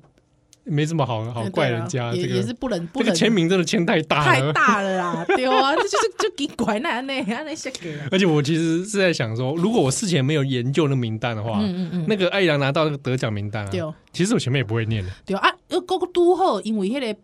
[0.64, 7.98] 没什么好好怪人家，也也是不能，这个签名真的签太大太大了啦， 对啊，这就是就给拐那那那那些给。
[8.12, 15.10] 而且我其实是在想说，如果我事前没有研究那名单的话，嗯嗯嗯，那个艾怡良拿到那个得奖名单啊，其实我前面也不会念的。
[15.26, 17.20] 对啊，呃，个个都好，因为那个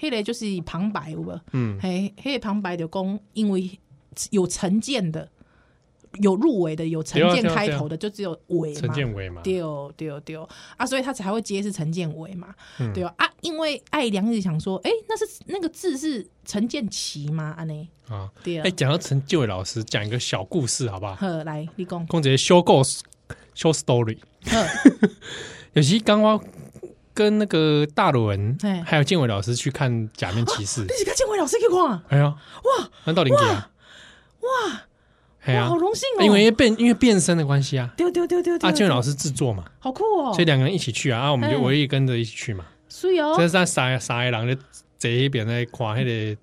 [0.00, 1.38] 那个就是旁白，有无？
[1.52, 3.70] 嗯，嘿，那个旁白就讲，因为
[4.30, 5.26] 有成见的。
[6.20, 8.80] 有入围的，有陈建开头的，就只有伟嘛。
[8.80, 9.62] 陈建伟嘛，对
[9.96, 10.36] 对对
[10.76, 12.54] 啊，所以他才会接是陈建伟嘛，
[12.94, 17.54] 对啊，因为艾良一直想说，哎，那是那个字是陈建奇吗？
[17.56, 17.88] 安呢？
[18.08, 18.62] 啊，对啊。
[18.66, 21.14] 哎，讲到陈建伟老师，讲一个小故事好不好？
[21.14, 22.06] 好，来，你讲。
[22.06, 24.18] 讲一个 short goes，short story。
[25.72, 26.38] 有时刚刚
[27.14, 32.02] 跟那个大伦，还有建伟老师去看《假面骑士》，你是跟建伟老师去看？
[32.08, 32.24] 哎呀，
[32.64, 33.70] 哇，那到底几啊？
[34.40, 34.82] 哇！
[35.46, 36.24] 哇，好荣幸哦！
[36.24, 38.70] 因为变因为变身的关系啊，丢丢丢丢啊！
[38.70, 40.32] 建伟老师制作嘛，好酷哦！
[40.32, 42.64] 所以两个人一起去啊，啊，我们就我也跟着一起去嘛。
[42.88, 44.62] 所以哦，这是在三三个人就
[44.98, 46.36] 这一边在看那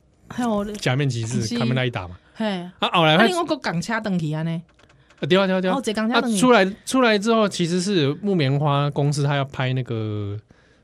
[0.65, 2.17] 个，假面骑士他们那一打嘛。
[2.33, 2.45] 嘿，
[2.79, 4.61] 啊，后来他我个港车登去啊呢，
[5.21, 5.77] 啊，对啊对啊对啊！
[6.17, 10.37] 啊，出来出来之后，其实是木棉花公司他要拍那个，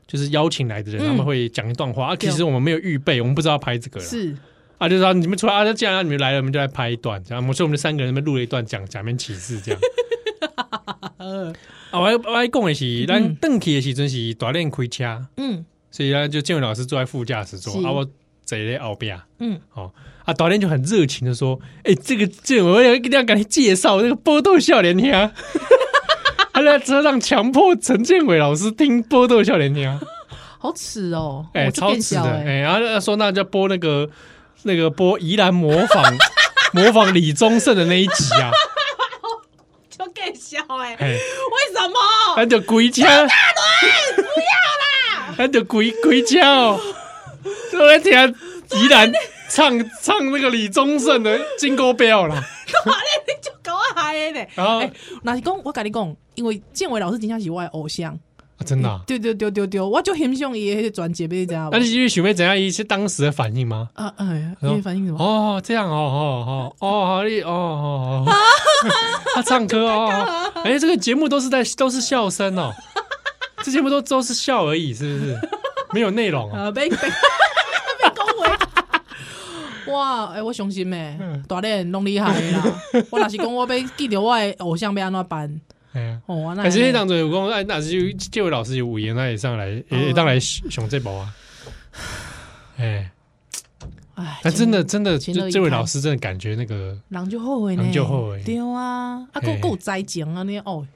[0.06, 2.16] 就是邀请来的人，他们会讲一段话啊。
[2.16, 4.34] 其实我们没有预备，我们不知道拍这个是。
[4.78, 7.42] 啊，就是说你们出来啊，既然你们来了，我们就来拍一段，这样。
[7.54, 9.80] 所以我们三个人那边录了一段讲假面骑士这样。
[11.90, 19.90] 啊，我我还讲的是，咱登去的时阵是大练开车，嗯，所以呢，就建伟老师坐在副驾驶座，啊，我坐在后边，嗯，哦，
[20.24, 25.10] 啊，导练就很热情的说，哎，这个这我要一定要给你介绍那个波豆笑脸听，
[26.52, 29.98] 他在车上强迫陈建伟老师听波豆笑脸听，
[30.58, 34.10] 好耻哦，哎，超耻的，哎，然后说那就播那个。
[34.62, 36.16] 那个播宜兰模仿
[36.72, 38.50] 模仿李宗盛的那一集啊，
[39.88, 40.96] 就更笑哎！
[41.00, 41.96] 为什么？
[42.34, 43.04] 还得鬼叫！
[43.06, 43.28] 大伦，
[44.16, 45.34] 不要啦！
[45.36, 46.72] 还得鬼鬼叫！
[47.72, 48.12] 我在听
[48.74, 49.12] 宜兰
[49.48, 52.34] 唱唱那个李宗盛的《金钩标》啦。
[52.86, 54.48] 哇，你就搞嗨嘞！
[54.56, 54.90] 哎，
[55.22, 58.18] 那是讲我跟你讲，因为建伟老师真正是我的偶像。
[58.64, 59.00] 真的？
[59.06, 61.68] 对对对对对，我就很想伊个专辑，你知道吗？
[61.72, 62.56] 那你是想要怎样？
[62.58, 63.88] 一些当时的反应吗？
[63.94, 65.18] 啊哎，你反应什么？
[65.22, 68.32] 哦，这样哦哦哦哦，好厉哦哦，
[69.34, 72.72] 他唱歌哦，哎，这个节目都是在都是笑声哦，
[73.62, 75.38] 这节目都都是笑而已，是不是？
[75.92, 76.70] 没有内容啊？
[76.70, 77.08] 被被被
[78.14, 79.92] 恭维！
[79.92, 81.16] 哇，哎，我相信咩？
[81.46, 82.64] 大练弄厉害啦！
[83.10, 85.60] 我若是讲我被记得我的偶像被安怎办？
[85.96, 86.20] 哎呀，
[86.62, 91.34] 可是那当中有讲，哎，那是就这位老师有五言，那也上来，也当来上这部啊。
[92.76, 93.10] 哎，
[94.14, 100.86] 哎，他真的真的，这这位老师真的感觉那个，人就后悔呢，人就后悔，对啊，啊，够够灾情啊，你哦，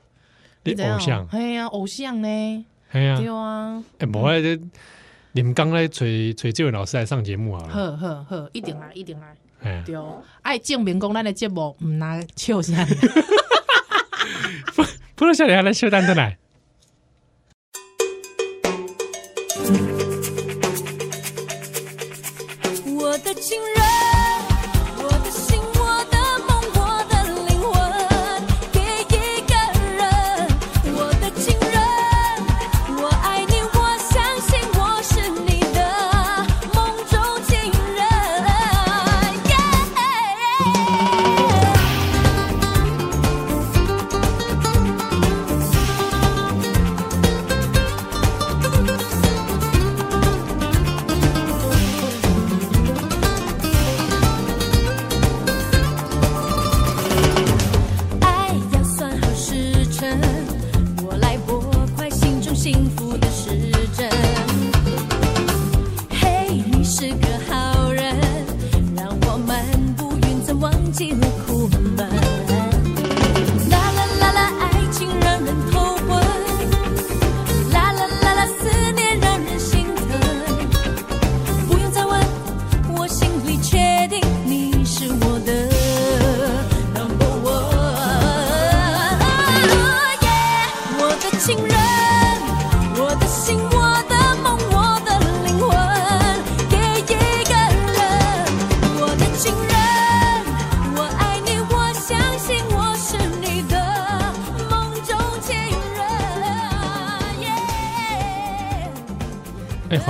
[0.64, 2.28] 你偶像，哎呀，偶像呢，
[2.90, 4.60] 哎呀，对啊，哎，无爱这，
[5.32, 9.96] 你们刚来催催这位老师来上节目啊，呵呵呵，一定来，一定来，哎，对，
[10.42, 12.76] 爱证明讲咱的节目唔拿笑声。
[15.20, 16.38] 不能笑脸，还能秀蛋的奶。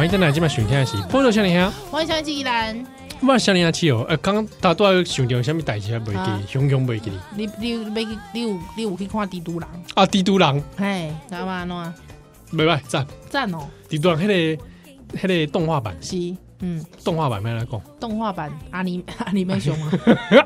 [0.00, 2.86] 欢迎再来今晚收听的是《波多少年兄》，欢迎小年纪依然。
[3.20, 7.12] 我少年兄哦，呃，刚刚他都要想到什么代志还袂记，熊熊袂记。
[7.36, 9.60] 你你你你有你有去看《帝都人》
[9.92, 10.06] 啊？
[10.06, 12.56] 《帝都人》嘿，干嘛喏？
[12.56, 13.68] 袂歹，赞赞哦！
[13.90, 16.16] 《帝都人》迄个迄个动画版是，
[16.60, 17.78] 嗯，动画版没来讲。
[18.00, 19.92] 动画版阿尼阿尼美熊啊，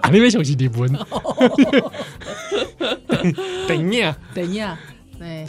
[0.02, 0.92] 阿尼美熊是日本。
[3.68, 4.66] 电影，电影，
[5.20, 5.46] 哎。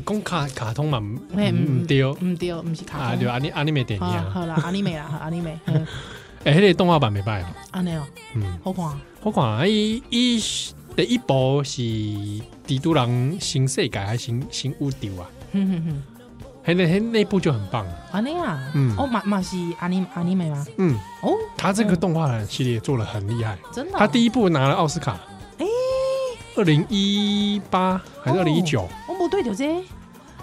[0.00, 5.58] 讲卡卡通嘛，唔唔对，唔对，唔是卡通，啊对，阿尼阿尼美电影，好啦，阿尼美啦，阿尼美，
[6.44, 8.84] 哎，迄个动画版没办法，阿尼哦，嗯，好看，
[9.20, 10.40] 好看，伊伊
[10.96, 11.80] 第一部是
[12.66, 15.28] 《帝都人新世界》还是新新宇宙啊？
[15.52, 16.02] 哼哼哼，
[16.66, 20.66] 迄那迄那部就很棒，阿尼啊，嗯，哦马马是阿尼阿尼美吗？
[20.78, 25.18] 嗯，哦，他这个动画系列做的很厉害，真的，他第一部拿了奥斯卡，
[25.58, 25.66] 哎，
[26.56, 28.88] 二零一八还是二零一九？
[29.30, 29.82] 对的这，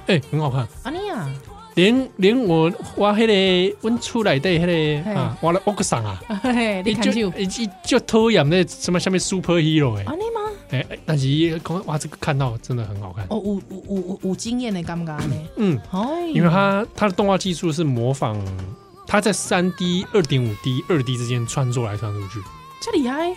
[0.08, 0.66] 哎，很好看。
[0.84, 1.30] 阿尼啊，
[1.76, 6.20] 连连我我迄个温出来的迄个啊，我的奥克桑啊，
[6.86, 10.52] 你看就一就讨厌那什么下面 superhero 哎，阿尼吗？
[10.72, 13.26] 哎，但是讲哇，这个看到真的很好看。
[13.30, 15.36] 哦，有有有有经验的感觉呢。
[15.58, 15.80] 嗯，
[16.34, 18.38] 因为他他的动画技术是模仿，
[19.06, 22.40] 他在三 D、二点五 D、二 D 之间穿梭来穿出去，
[22.82, 23.36] 这厉害。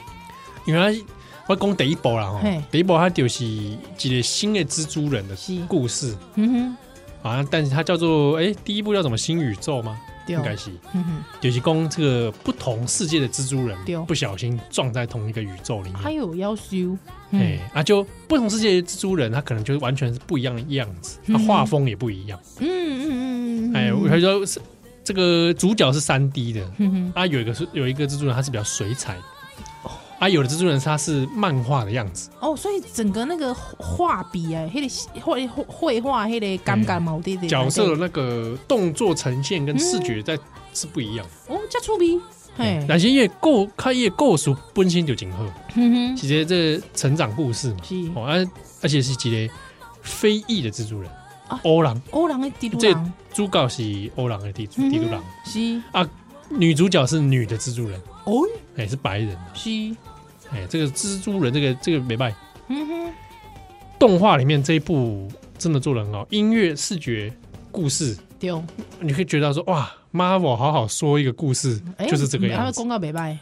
[0.64, 1.04] 因为它。
[1.48, 6.76] 我讲第一部啦，哈，第一部它就是一个新的蜘蛛人的故事，嗯
[7.22, 9.98] 哼，啊，但是它叫做哎，第一部叫什么新宇宙吗？
[10.28, 13.76] 应该是，嗯哼，就是讲这个不同世界的蜘蛛人
[14.06, 16.96] 不小心撞在同一个宇宙里面，还有要修，
[17.32, 24.60] 哎，啊，就不同世界的蜘蛛人，他可能就完全是不一样的样子，他画风也不一样，嗯嗯嗯嗯，哎，他说是
[25.02, 29.16] 这个主角是三 D 的，嗯哼，啊，有一个是有一个蜘蛛人，他是比较水彩。
[30.22, 32.30] 啊，有的蜘蛛人他是漫画的样子。
[32.38, 34.88] 哦，所以整个那个画笔啊，那个
[35.20, 40.38] 绘绘画那个感觉嘛，对对，角色的那个动作呈现跟视觉在
[40.72, 41.26] 是不一样。
[41.48, 42.20] 哦，加出笔，
[42.56, 47.96] 嘿，但是因为故他因为故事本身就真好，嗯哼，其实这成长故事嘛，是。
[48.14, 48.48] 哦，而
[48.82, 49.52] 而且是一个
[50.02, 51.10] 非裔的蜘蛛人，
[51.64, 55.82] 欧郎，欧郎的蜘蛛狼，这主角是欧郎的蜘蛛蜘蛛狼，是。
[55.90, 56.08] 啊，
[56.48, 58.42] 女主角是女的蜘蛛人，哦，
[58.76, 59.70] 哎，是白人，是。
[60.52, 62.34] 哎，这个蜘蛛人，这个这个没卖。
[62.68, 63.12] 嗯哼，
[63.98, 67.32] 动画里面这一部真的做的很好，音乐、视觉、
[67.70, 68.62] 故事，丢，
[69.00, 72.80] 你可以觉得说哇，Marvel 好好说一个故事，就是这个样子。
[72.80, 73.38] 公告没卖，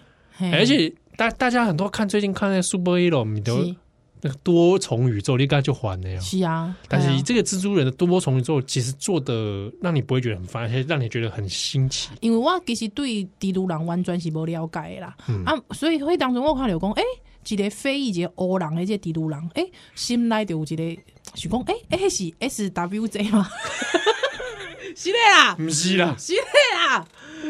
[0.53, 3.75] 而且大大家很多看最近看那个 Superhero，你都
[4.23, 6.21] 那个多重宇宙，你刚才就还了呀。
[6.21, 12.11] 是啊，但是这个蜘蛛人的多重宇宙其实做的让你不会觉得很烦，而且让你觉得很新奇。
[12.21, 17.03] 因为我其实对蜘蛛人完全是不了解的啦，啊，所以所以当中我看了讲，哎，
[17.49, 21.03] 一个非裔一个欧人的这个帝都狼，哎，心内就有一个
[21.35, 23.49] 想讲，哎，哎是 S W J 吗？
[24.95, 26.43] 是的啦，不是啦，是的
[26.77, 27.07] 啦，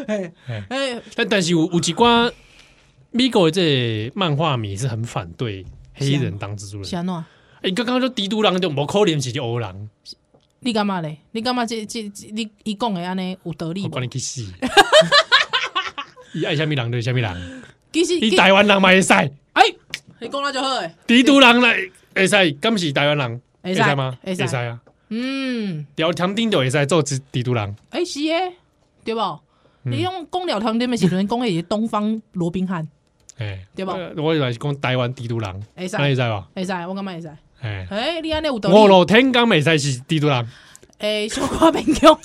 [0.07, 0.33] 哎
[0.69, 2.31] 哎，但但是有有几关
[3.11, 5.65] 美国的这漫画迷是很反对。
[5.95, 7.27] 黑人当蜘蛛人，是啊，
[7.63, 9.89] 哎，刚刚就帝都狼就无可能是只欧狼，
[10.61, 11.19] 你干嘛嘞？
[11.33, 13.83] 你干嘛这这你伊讲的安尼有道理？
[13.83, 14.45] 我管你去死！
[16.35, 19.63] 伊爱虾米人就虾米人，其实伊台湾人嘛会使，哎，
[20.21, 20.95] 你讲那就好诶。
[21.07, 21.77] 帝都人来
[22.15, 24.17] 会使，敢是台湾人会使吗？
[24.23, 28.55] 会使啊，嗯，聊天顶就会使做帝帝都人，哎是诶，
[29.05, 29.21] 对不？
[29.83, 32.87] 你用讲聊天顶的时阵讲的是东方罗宾汉。
[33.41, 33.97] 哎，对吧？
[34.19, 36.47] 我以为是讲台湾帝都人，会使会使吧？
[36.55, 37.29] 会使，我感觉会使。
[37.63, 38.77] 哎，哎，你安尼有道理。
[38.77, 40.49] 我老天讲未使是帝都人。
[40.99, 42.19] 哎，小可勉强。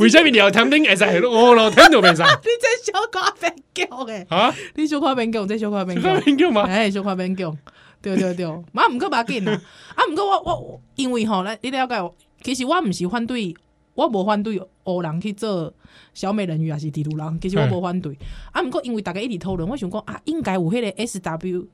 [0.00, 1.04] 为什么聊天顶会使？
[1.26, 2.22] 我老天就未使。
[2.44, 4.26] 你这小可勉强诶！
[4.28, 6.16] 啊，你小可勉强，这小可勉强。
[6.20, 6.62] 勉强吗？
[6.68, 7.56] 哎，小可勉强。
[8.02, 9.52] 对对对，妈唔 过把紧啊！
[9.96, 12.10] 啊，唔过我我因为吼来，你了解，
[12.42, 13.54] 其实我唔是反对，
[13.96, 15.74] 我无反对欧人去做。
[16.14, 18.16] 小美人鱼还是帝都狼，其实我无反对。
[18.52, 21.66] 啊，毋过因为大家一直讨论，我想讲啊，应该有迄个 S W，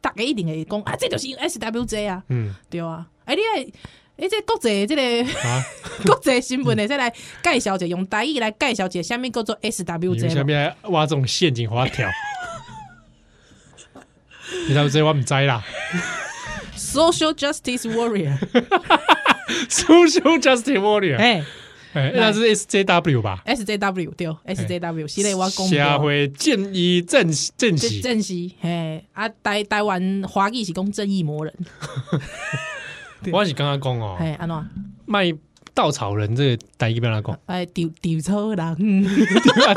[0.00, 3.06] 大家一定会讲啊，这就是 S W J 啊，嗯，对啊。
[3.26, 3.42] 哎，你
[4.16, 5.30] 哎，这国际这个
[6.06, 7.12] 国际新闻的再来
[7.42, 10.28] 介绍者，用台语来介绍者，下面叫做 S W J。
[10.30, 12.08] 下面挖这种陷阱，滑跳。
[14.68, 15.62] S W J 我唔知啦。
[16.76, 18.38] Social Justice Warrior。
[19.68, 21.18] Social Justice Warrior。
[21.18, 21.44] 哎。
[21.92, 25.74] 哎，那是 S J W 吧？S J W 对，S J W 系列我公布。
[25.74, 31.54] 社会正义正正义正义，嘿啊，台台湾华语是讲正义魔人。
[33.30, 34.56] 我是刚刚讲哦，哎，安怎
[35.06, 35.32] 卖
[35.74, 37.38] 稻草人这个台语边来讲？
[37.46, 38.76] 哎，丢丢错 人，啊，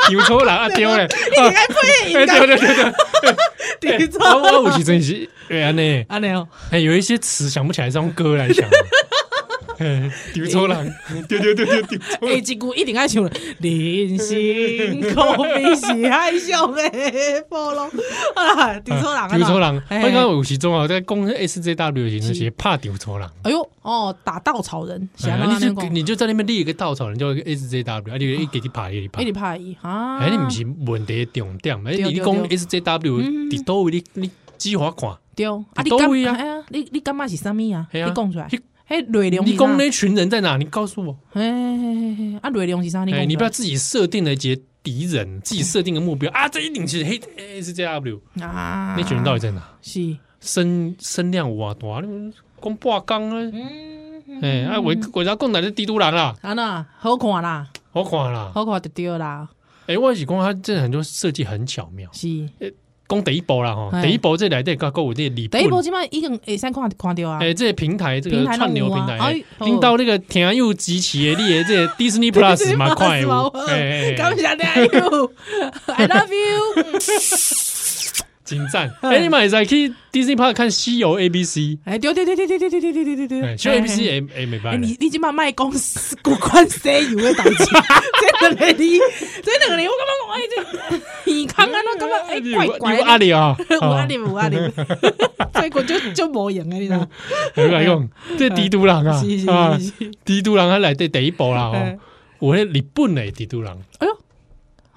[0.09, 1.07] 丢错人啊，丢嘞！
[1.37, 4.25] 你应该配音的， 对对对对，丢错。
[4.41, 8.67] 我我其实是哎安尼安尼哦，哎，有一些词想不起来，是用歌来想。
[10.33, 10.93] 丢错人，
[11.27, 11.99] 丢丢丢丢丢。
[12.21, 13.23] 哎，这句一定爱唱。
[13.23, 16.81] 人生可比是海上的
[17.49, 17.89] 波浪
[18.35, 18.79] 啊！
[18.79, 19.75] 丢错人，丢错人。
[19.75, 23.27] 我刚刚有时中啊，在讲 SJW 时，那些怕丢错人。
[23.43, 30.17] 哎呦，哦，打稻草人，你就你就在那边立一个稻草人，叫 SJW，啊，你一给你拍，一拍，一拍一啊。
[30.19, 35.09] 哎，你不是问题重点，哎，你讲 SJW，你都你你计划看。
[35.35, 35.99] 对，啊，你讲
[36.33, 37.87] 啊，你你干嘛是啥物啊？
[37.91, 38.47] 你讲出来。
[38.87, 40.57] 你讲那群人在哪？
[40.57, 41.17] 你告诉我。
[41.31, 43.03] 嘿嘿嘿嘿，啊，内容是啥？
[43.03, 46.47] 你你不要自己设定了一些敌人，自己设定的目标啊！
[46.47, 47.19] 这一定是黑
[47.61, 48.93] SJW 啊！
[48.95, 49.61] 那群人到底在哪？
[49.81, 51.87] 是声声量哇大，
[52.61, 53.51] 讲八缸啊！
[53.51, 56.35] 嗯，哎，啊，为为啥讲来是帝都人啦？
[56.41, 59.49] 啊那好看啦，好看啦，好看就对啦。
[59.87, 62.07] 哎，我是讲他这很多设计很巧妙。
[62.13, 62.47] 是。
[63.07, 67.37] 讲第一部啦吼，第一部这来对个购物这礼，第一部起码已经会先看看到啊。
[67.39, 75.31] 哎，这个平台这个串流平台，听到那个天佑集齐的你的这个 Disney Plus 嘛快哦， 哎，感谢天佑，
[75.95, 76.99] I love you。
[78.45, 78.87] 精湛！
[79.01, 81.61] 哎，你们在去 Disney Park 看《西游 A B C》？
[81.83, 84.77] 哎，对对对对对对对对对对对对，西游 A B C 哎哎，没办法。
[84.77, 87.65] 你你今嘛卖公司股款西游的代志，
[88.49, 88.99] 真的你
[89.43, 90.55] 真的你我感觉讲哎这
[91.31, 92.95] 尔康啊，那感觉哎怪怪。
[92.95, 94.57] 有压力啊，有压力有压力，
[95.53, 97.07] 所以我就就无用啊，你知 道？
[97.55, 99.21] 有来用，这帝都人啊。
[99.47, 99.79] 啊！
[100.23, 101.99] 帝都人他来对第一部啦哦，
[102.39, 103.71] 我日本的帝都人。
[103.99, 104.17] 哎呦，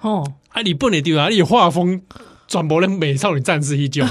[0.01, 2.01] 哦，啊日本的帝都人，你画风。
[2.49, 4.03] 转播了美少女战士一九，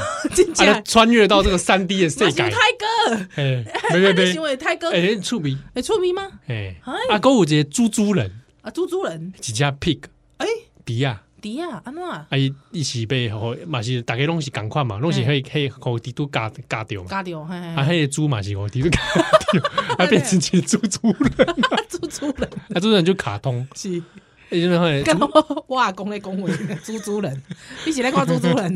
[0.54, 2.44] 他穿越到这个三 D 的世界。
[2.44, 6.22] 泰哥，哎，没没没，因为泰哥，哎，出名，哎，出名吗？
[6.46, 6.76] 哎，
[7.10, 8.30] 啊，购物节猪猪人，
[8.68, 10.00] 啊，猪猪人，几只 pig，
[10.36, 10.46] 哎，
[10.84, 12.36] 迪亚，迪亚，安诺啊，啊，
[12.70, 19.00] 一起被和嘛是大家拢是赶快嘛，拢是可以可以和帝都嘎嘎掉嘛，嘎掉，啊，迄个猪嘛是互帝都 嘎
[19.52, 19.62] 掉，
[19.96, 21.56] 啊， 变成只猪猪人，
[21.88, 24.02] 猪猪人，啊，猪猪人就卡通，是。
[25.66, 26.48] 我阿公咧讲话，
[26.82, 27.42] 猪猪人，
[27.84, 28.74] 你是咧看猪猪人？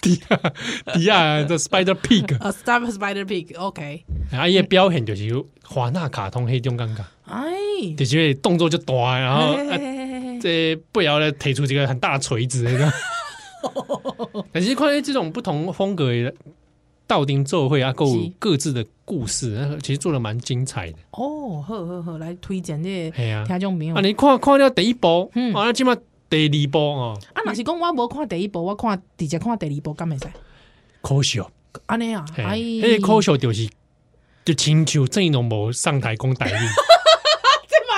[0.00, 0.38] 迪亚
[0.94, 4.04] 迪亚的 Spider Pig，啊，Spider Pig，OK。
[4.30, 9.56] 啊，伊个表现就是华纳卡通迄种感觉，哎，就是动作就大，然后
[10.42, 12.66] 这不要咧提出这个很大的锤子，
[14.52, 16.34] 但是关于这种不同风格的。
[17.06, 18.06] 道丁奏会啊，各
[18.38, 20.98] 各自的故事，其实做的蛮精彩的。
[21.10, 23.96] 哦，好好好，来推荐这个听众朋友。
[23.96, 25.92] 啊，你看看了第一部，嗯，啊，起码
[26.28, 27.18] 第二部哦。
[27.32, 30.24] 啊，若是讲我无看第一部，我看直接看第二部，敢会使？
[31.02, 31.42] 可惜，
[31.86, 33.68] 安尼啊，哎，迄个可惜就是
[34.44, 36.60] 就亲像郑宜农无上台讲台语，这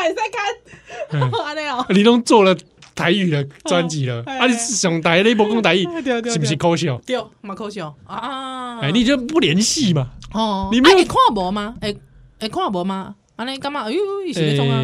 [0.03, 2.57] 嘛会使看，安尼哦，你拢做了。
[2.95, 4.47] 台语的专辑了，啊！
[4.47, 5.83] 你上台你不讲台语，
[6.31, 7.01] 是不是可笑？
[7.07, 8.81] 对，蛮可笑啊！
[8.81, 10.11] 哎，你就不联系嘛？
[10.35, 11.75] 哦，你没有看无吗？
[11.81, 11.95] 哎
[12.41, 13.15] 哎，看无吗？
[13.37, 13.85] 安尼干嘛？
[13.85, 13.99] 哎呦，
[14.35, 14.83] 是那种啊？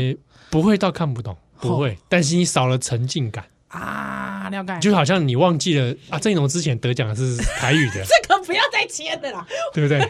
[0.49, 4.49] 不会到看不懂，不会，但是你少了沉浸感啊！
[4.51, 10.01] 了解，就好像你忘记了啊，郑宜农之前得奖的是台语的， 这个不要再切的啦，对不对？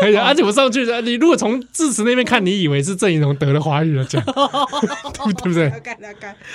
[0.00, 0.84] 可以啊，而且我上去？
[0.84, 4.22] 的，你如果从致辞那边看，你以为是郑宜农得了华语的奖，
[5.42, 5.68] 对不对？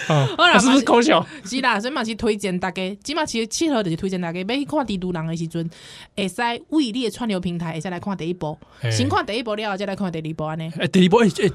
[0.08, 1.26] 啊，是不是搞笑？
[1.44, 5.68] 是啦，所以嘛是推荐大家，起码其实契合的是推荐大家，要去看《帝都人》的时阵，
[6.16, 6.36] 会使
[6.70, 8.56] 为你的串流平台，会使来看第一部，
[8.92, 10.72] 先看第一部了，再来看第二部安尼。
[10.78, 11.50] 哎，第一部哎哎，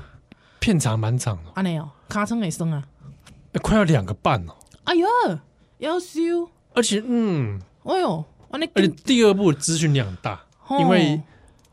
[0.58, 2.82] 片长蛮长的，安尼哦，卡称会生啊，
[3.62, 4.54] 快要两个半哦。
[4.84, 5.06] 哎呦，
[5.78, 8.24] 要修，而且嗯，哎呦，
[8.74, 10.40] 而且第二部资讯量大，
[10.78, 11.20] 因为。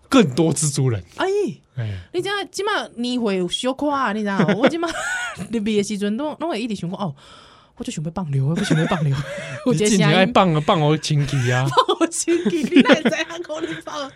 [0.10, 1.26] 更多蜘蛛人，哎，
[2.14, 4.38] 你知影，即马年会小夸，你知道？
[4.56, 4.88] 我即码
[5.50, 7.16] 入边的时阵，拢拢会一直想讲，哦，
[7.78, 9.16] 我就想要放流，我想要放流，
[9.66, 14.12] 我今年爱放啊， 放我亲戚啊，放我亲戚，你哪会知影讲你放？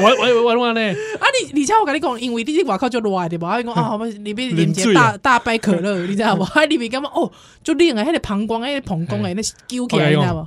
[0.00, 0.80] 我我我我呢？
[0.80, 3.58] 啊，你而且我跟你讲，因为你外口就热对吧？
[3.58, 6.44] 你讲啊，里面连接大大杯可乐，你知道不？
[6.44, 7.10] 喺里面干嘛？
[7.12, 7.28] 哦，
[7.64, 10.46] 就冷啊，迄个膀胱，迄个膀胱诶，那揪起来，你知道不？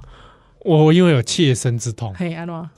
[0.64, 2.70] 我因为有切身之痛，嘿，安怎？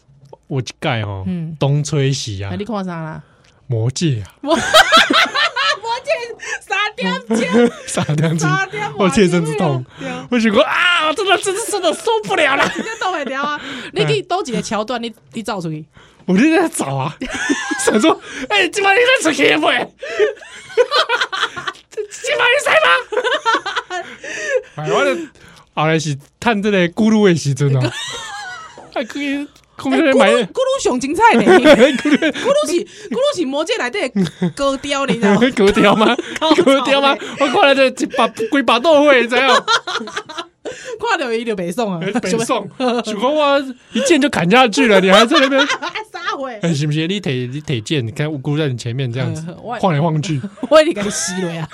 [0.47, 2.53] 我一盖哦，嗯东吹西啊！
[2.57, 3.21] 你看啥啦？
[3.67, 4.29] 魔戒啊！
[4.41, 4.55] 魔
[6.03, 6.11] 戒
[6.61, 7.37] 三点钟，
[7.87, 8.49] 三点钟，
[8.97, 9.83] 我切身之痛，
[10.29, 12.63] 我想说啊，真的，真的，真的受不了了！
[12.75, 13.59] 你倒会掉啊？
[13.93, 15.85] 你可以多几个桥段，你你找出去。
[16.25, 17.15] 我就在找啊，
[17.85, 18.19] 想说，
[18.49, 19.61] 哎，今晚你在出去不？
[22.09, 22.89] 今晚你在吗？
[24.75, 25.17] 哎，我的
[25.75, 27.91] 后来是探这个咕噜的时阵哦，
[28.93, 29.47] 还 可以。
[29.77, 31.43] 咕噜咕噜上精彩呢！
[31.43, 32.73] 咕噜是
[33.09, 33.99] 咕噜是魔界来的
[34.55, 35.41] 歌调，你知道吗？
[35.53, 36.15] 歌调吗？
[36.63, 37.13] 歌调吗？
[37.41, 39.49] 我看来这一把几把都会这样。
[40.63, 42.69] 看看到伊就北宋啊，北宋，
[43.03, 43.59] 就讲我
[43.91, 45.59] 一剑就砍下去了，你还在那边
[46.09, 46.73] 撒谎？
[46.73, 47.05] 是不是？
[47.05, 51.67] 你腿你腿剑，你看无辜在你前面这样子晃来晃去，我你给你吸了呀，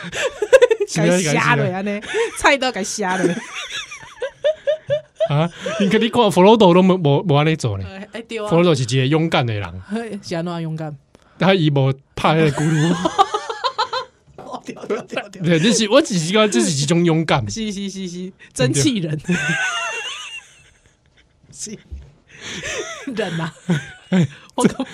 [0.91, 2.01] 给瞎了呀，呢
[2.39, 3.35] 菜刀给瞎了。
[5.29, 5.49] 啊！
[5.79, 7.85] 你看你看弗罗多都没没没安尼做呢。
[8.49, 9.81] 弗罗多是一个勇敢的人。
[10.21, 10.95] 是安怎勇敢？
[11.39, 12.95] 他伊无怕那个咕噜。
[15.43, 17.43] 对，这是我只是讲这是一种勇敢。
[17.49, 19.19] 是是是是，真气人。
[21.51, 21.77] 是
[23.13, 23.51] 忍呐，
[24.55, 24.85] 我靠，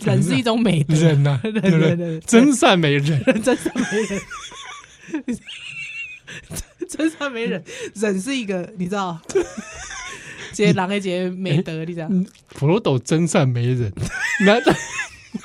[0.00, 0.94] 忍是一种美德。
[0.94, 4.20] 忍呐，对对对，真善美人，真善美忍。
[6.96, 7.62] 真善美忍，
[7.94, 9.20] 忍是一个你知道，
[10.52, 12.08] 这些人的这个美德，你知道？
[12.54, 13.92] 佛罗斗真善美忍，
[14.44, 14.60] 那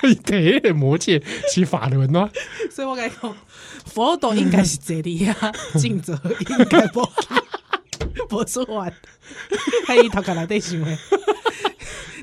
[0.02, 1.20] 那得魔界
[1.52, 2.30] 起法轮吗？
[2.70, 3.36] 所以我跟你讲，
[3.86, 7.08] 佛罗斗应该是这里啊，尽责应该不
[8.28, 8.92] 不是玩，
[9.86, 10.98] 还一头壳来对想诶，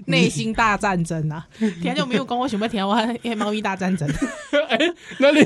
[0.05, 1.45] 内心大战争啊！
[1.59, 4.07] 听就没有讲我想要听我诶猫咪大战争。
[4.69, 4.78] 哎，
[5.19, 5.45] 那你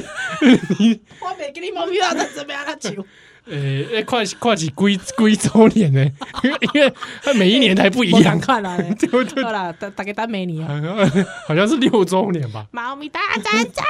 [0.77, 3.03] 你我没给你猫咪大战争，没阿拉球。
[3.47, 6.05] 诶，诶，快快几几几周年呢？
[6.73, 8.39] 因为他每一年还不一样。
[8.39, 9.43] 看了， 对不对？
[9.43, 10.79] 好了，大大概单每年啊，
[11.47, 12.65] 好像是六周年吧。
[12.71, 13.83] 猫咪大战战，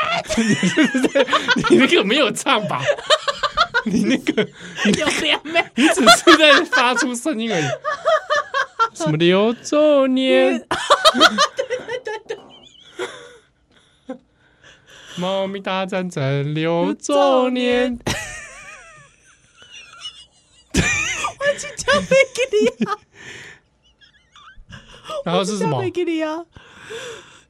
[1.70, 2.82] 你那个没有唱吧？
[3.84, 4.41] 你那个
[4.97, 5.62] 有两没？
[5.76, 7.64] 你只是在发出声音而已。
[8.93, 10.60] 什么六周年？
[11.58, 12.38] 对对对对。
[15.18, 17.99] 猫咪大战战六周年。
[25.25, 25.81] 然后是什么？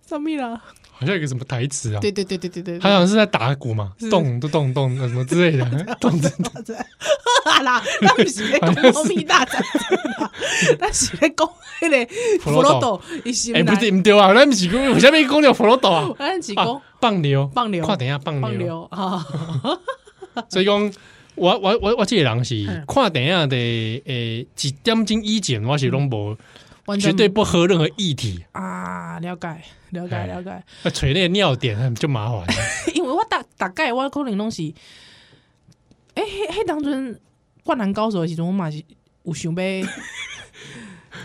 [0.07, 0.61] 什么了？
[0.93, 1.99] 好像有个什么台词啊？
[1.99, 5.65] 对对对对对对，他好像是在打鼓嘛，咚咚咚咚什么之类的，
[5.99, 6.51] 咚咚咚。
[7.43, 11.49] 哈 啦，那不是在讲猫咪大战争，那是在讲
[11.81, 12.05] 那个
[12.41, 13.01] 弗罗多。
[13.55, 15.11] 哎，不对不对啊，那不是讲，为什么讲
[15.41, 16.07] 叫弗罗多啊？
[16.19, 17.83] 那是讲棒流，棒流。
[17.83, 19.25] 快等一下，棒流啊！
[20.49, 20.91] 所以讲。
[21.41, 26.37] 我我我我这个人是看电影的诶，一点钟以前我是拢无
[26.99, 30.49] 绝对不喝任何液体啊，了解了解了解。
[30.51, 30.63] 啊，
[30.93, 32.45] 找那个尿点就麻烦，
[32.93, 34.61] 因为我大大概我可能拢是，
[36.13, 37.19] 诶，迄迄当阵
[37.63, 38.83] 灌篮高手的时阵，我嘛是
[39.23, 39.61] 有想要。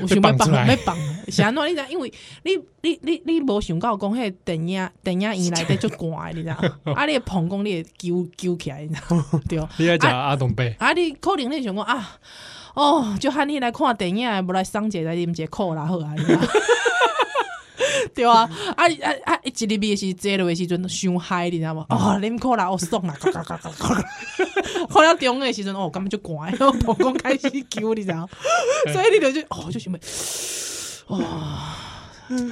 [0.00, 0.96] 我想要放，要放，
[1.28, 1.66] 是安怎？
[1.68, 1.84] 你知？
[1.90, 2.12] 因为
[2.44, 6.48] 你你你你无想到讲，迄电影电影院内底足寒，你知？
[6.94, 9.00] 啊，你膀胱你会揪揪起来，你知？
[9.48, 9.58] 对。
[9.78, 10.74] 你爱食阿东贝？
[10.78, 12.18] 啊，你可能你想讲啊，
[12.74, 16.38] 哦，就喊你来看电影，无来桑姐来啉一个可乐好啊，你知？
[18.14, 19.38] 对啊，啊啊啊！
[19.42, 21.84] 一入去是坐落的时阵伤嗨，你知道吗？
[21.90, 23.14] 哦，啉可啦我爽啊！
[24.88, 28.28] 看了中的时阵哦，根本就乖， 膀胱开始揪，你知道？
[28.92, 29.98] 所以你就就哦，就想要
[31.16, 31.76] 哇，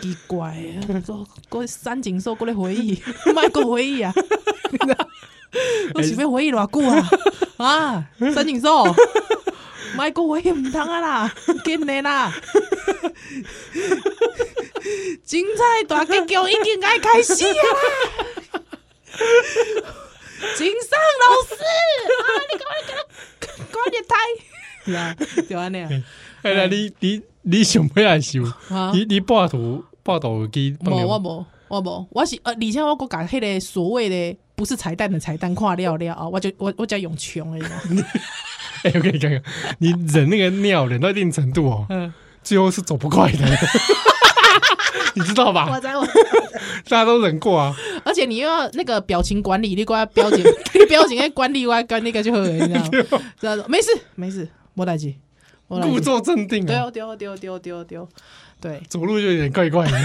[0.01, 1.03] 奇怪啊！
[1.05, 3.01] 说过三井寿过来回忆，
[3.35, 4.15] 卖过回忆啊！
[5.95, 7.09] 我是要回忆偌久啊？
[7.59, 8.05] 啊，
[8.35, 8.85] 三井寿。
[9.97, 11.33] 卖过回忆唔通啊啦，
[11.65, 12.33] 紧的啦！
[15.25, 17.55] 精彩大结局已经爱开始啊！
[20.57, 21.55] 金尚老师
[22.13, 24.15] 啊，你赶快给他关点台，
[24.85, 25.17] 是啊，
[25.49, 25.89] 就安尼啊。
[26.43, 28.43] 哎呀，你你你想不要想？
[28.93, 30.77] 你你报图报道机？
[30.81, 37.67] 无我无我无我是呃，而且我搁甲迄个所谓的不是彩蛋的彩蛋看了了啊，我就我我叫用穷的。
[38.85, 39.43] 哎，我跟你讲讲，
[39.79, 43.39] 你忍那个尿忍到一定程度哦，嗯最后是走不快的，
[45.15, 45.69] 你知道吧？
[45.73, 46.07] 我在我
[46.89, 47.75] 大家都忍过啊，
[48.05, 50.45] 而且你又要那个表情管理，你给我表情，
[50.75, 53.25] 你表情要管理，我跟那个就会，你知道吗？
[53.41, 55.17] 知道没事没事，莫大急，
[55.69, 58.09] 故作镇定，丢丢丢丢丢丢，
[58.61, 59.99] 对，走路就有点怪怪的，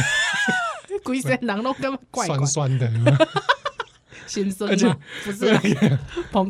[1.03, 2.89] 鬼身人都感觉怪酸酸的。
[4.27, 4.87] 先生，而且
[5.23, 5.47] 不是，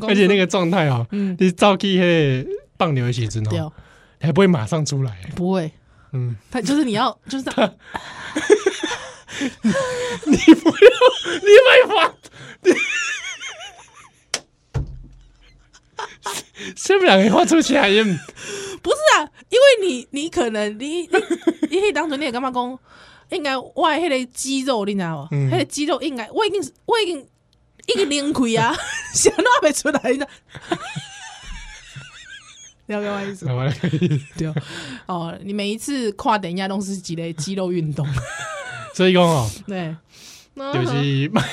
[0.06, 2.45] 而且那个状态啊，你照去那
[2.76, 3.72] 棒牛的时阵哦，
[4.20, 5.72] 还不会马上出来，不会，
[6.14, 7.64] 嗯，他就是你要，就是他，
[10.26, 10.89] 你不要，
[11.41, 12.14] 你没法，
[16.76, 18.03] 是不是两个画出去还是？
[18.03, 21.10] 不是啊，因为你，你可能，你，你，
[21.70, 22.80] 你可以当成你也干嘛讲？
[23.30, 25.30] 应该我那个肌肉，你知道吗？
[25.51, 27.28] 那个肌肉应该，我已经，我已经。
[27.88, 28.78] 一个零开啊，
[29.16, 30.28] 想都还没出来呢。
[32.90, 33.46] 了解我意思？
[34.38, 34.54] 对
[35.06, 38.06] 哦，你每一次跨等一下都是几类肌肉运动，
[38.96, 39.96] 所以讲哦，对，
[40.74, 41.44] 就是卖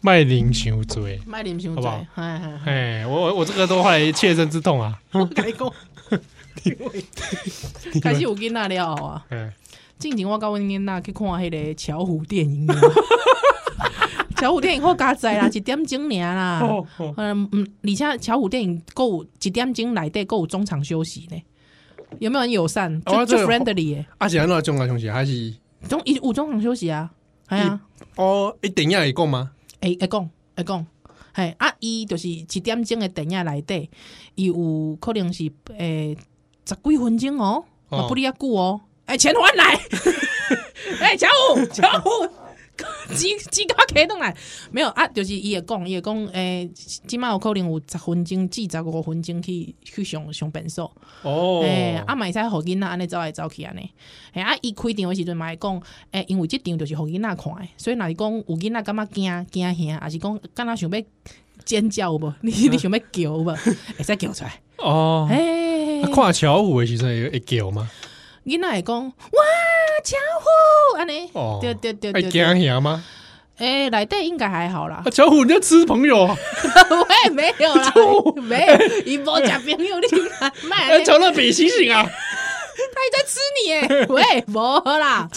[0.00, 5.00] 卖零伤多，卖零伤多，哎哎哎，我我我这个都后来切身之痛啊！
[5.12, 5.72] 我跟你讲，
[8.02, 9.24] 开始有囡仔了啊！
[9.98, 12.66] 近前我跟我囡仔去看迄个巧虎电影，
[14.42, 16.60] 巧虎电影好加载啦， 一点钟尔啦，
[17.16, 21.40] 嗯嗯，而且巧虎电影够一点钟内底够有中场休息呢，
[22.18, 23.00] 有没有很友善？
[23.04, 25.08] 就就 friendly 诶，啊是安怎中场休息？
[25.08, 25.54] 还是？
[25.88, 27.08] 中一有中场休息啊？
[27.48, 27.80] 系啊，
[28.16, 29.52] 哦，一电影会讲吗？
[29.80, 30.86] 会会讲会讲，
[31.36, 33.88] 系啊，伊就是一点钟的电影内底，
[34.34, 36.16] 伊有可能是诶
[36.68, 37.64] 十几分钟哦，
[38.08, 39.74] 不离啊久哦，诶钱还来，
[40.98, 42.28] 诶巧虎巧虎。
[43.14, 44.34] 几几个可以动来？
[44.70, 46.70] 没有啊，就是伊会讲，伊会讲，诶、欸，
[47.06, 50.90] 今麦有可能有十分钟至十五分钟去去上上便所。
[51.22, 53.80] 哦，诶、欸，啊，买菜互囡仔安尼走来走去安尼。
[54.32, 55.74] 诶、欸，啊，伊开场的时阵嘛会讲，
[56.12, 61.02] 诶、欸，因为即场就是互囡仔看诶，所以若是讲有囡仔感觉惊惊吓，还是讲敢若想要
[61.64, 62.32] 尖叫有无？
[62.42, 63.54] 你你想要叫有无？
[63.98, 64.60] 会使叫出来。
[64.78, 67.90] 哦，诶、欸，看巧虎的时阵会叫吗？
[68.44, 69.12] 囡仔会讲哇，
[70.04, 71.30] 巧虎安尼，
[71.60, 73.04] 对对对对，惊吓吗？
[73.58, 75.02] 诶，内底应该还好啦。
[75.12, 76.24] 巧虎你在吃朋友？
[76.26, 77.92] 我也没有啦，
[78.42, 81.04] 没有，伊无食朋友，你卖。
[81.04, 82.02] 巧乐比星星啊！
[82.94, 85.28] 他还在吃你诶，喂，无啦，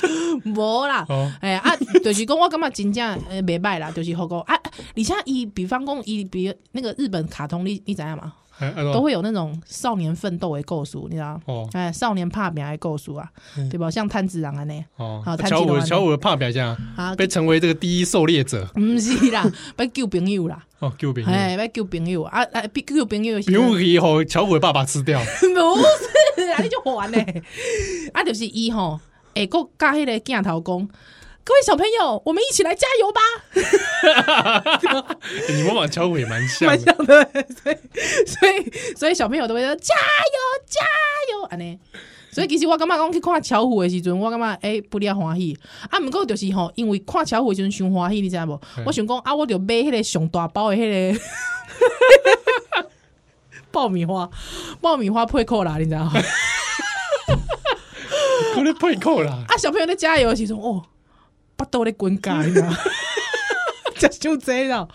[0.46, 1.06] 无啦。
[1.42, 4.56] 诶啊，就是讲我感觉真正呃袂歹啦，就是好讲啊。
[4.96, 8.34] 而且伊比方讲伊比那个日本卡通，你你知影吗？
[8.94, 11.40] 都会有那种少年奋斗的故事，你知道？
[11.46, 13.30] 哦，哎，少年拍拼的故事啊，
[13.70, 13.90] 对吧？
[13.92, 22.24] 像炭治郎安尼，哦，巧虎巧虎的拍拼这样啊，被成为这个第一狩猎者，不是啦， 被救朋友啦，哦，救朋友，哎，被救朋友。
[22.24, 27.18] 啊啊，救朋友，朋友以后乔五的爸爸吃掉， 不是，啊，你就还呢，
[28.14, 29.00] 啊，就是伊吼，
[29.34, 30.90] 哎，个加迄个镜头讲。
[31.46, 33.22] 各位小朋友，我们一起来加油吧！
[35.48, 37.24] 你模仿巧虎也蛮像，蛮像的，
[37.62, 37.78] 所以
[38.26, 40.82] 所以所以小朋友都会说加油加
[41.32, 41.78] 油安尼。
[42.32, 45.56] 所以其实我感觉讲去看巧虎的时阵，我感觉诶不离欢喜。
[45.92, 48.60] 啊，不过就是吼，因为看巧虎的时阵伤欢喜，你知无？
[48.84, 51.20] 我想讲啊，我就买迄个上大包的迄个
[53.72, 54.28] 爆米花，
[54.82, 56.12] 爆米花配扣啦，你知道吗？
[58.56, 59.56] 可能配扣啦啊！
[59.58, 60.84] 小朋友在加油的时阵哦。
[61.56, 62.78] 巴肚咧滚干，你知道吗？
[63.98, 64.88] 这就这样。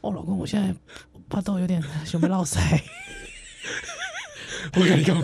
[0.00, 0.74] 哦，老公，我现在
[1.28, 2.58] 巴肚有点想要落腮。
[4.74, 5.22] 我跟你讲，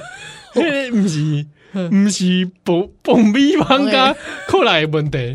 [0.55, 4.15] 这 不是不是爆爆米花加
[4.47, 5.35] 可乐的问题。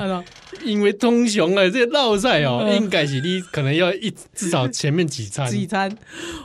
[0.63, 5.49] 因为通常啊，这落腮哦，应该是你可能要一至少前面几餐。
[5.49, 5.97] 几餐？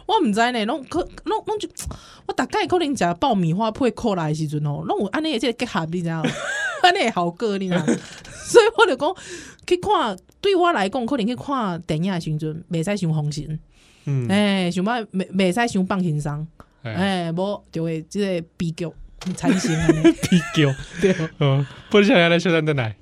[0.07, 1.69] 我唔知呢，拢可拢拢就
[2.25, 6.31] 我大概可能食爆米花配可乐的时阵哦，拢有安尼这个结合，你知道吗？
[6.83, 7.85] 安尼好过，你啊。
[7.85, 9.15] 所以我就讲
[9.67, 13.59] 去看，对我来讲，可能去看电影的时阵，袂使伤封神，
[14.05, 16.47] 嗯，哎，想要袂袂使伤放轻松，
[16.83, 18.89] 哎，无就会即个悲剧
[19.37, 20.13] 产生， 悲
[20.55, 22.95] 剧，对，嗯，不想要来来小三的奶。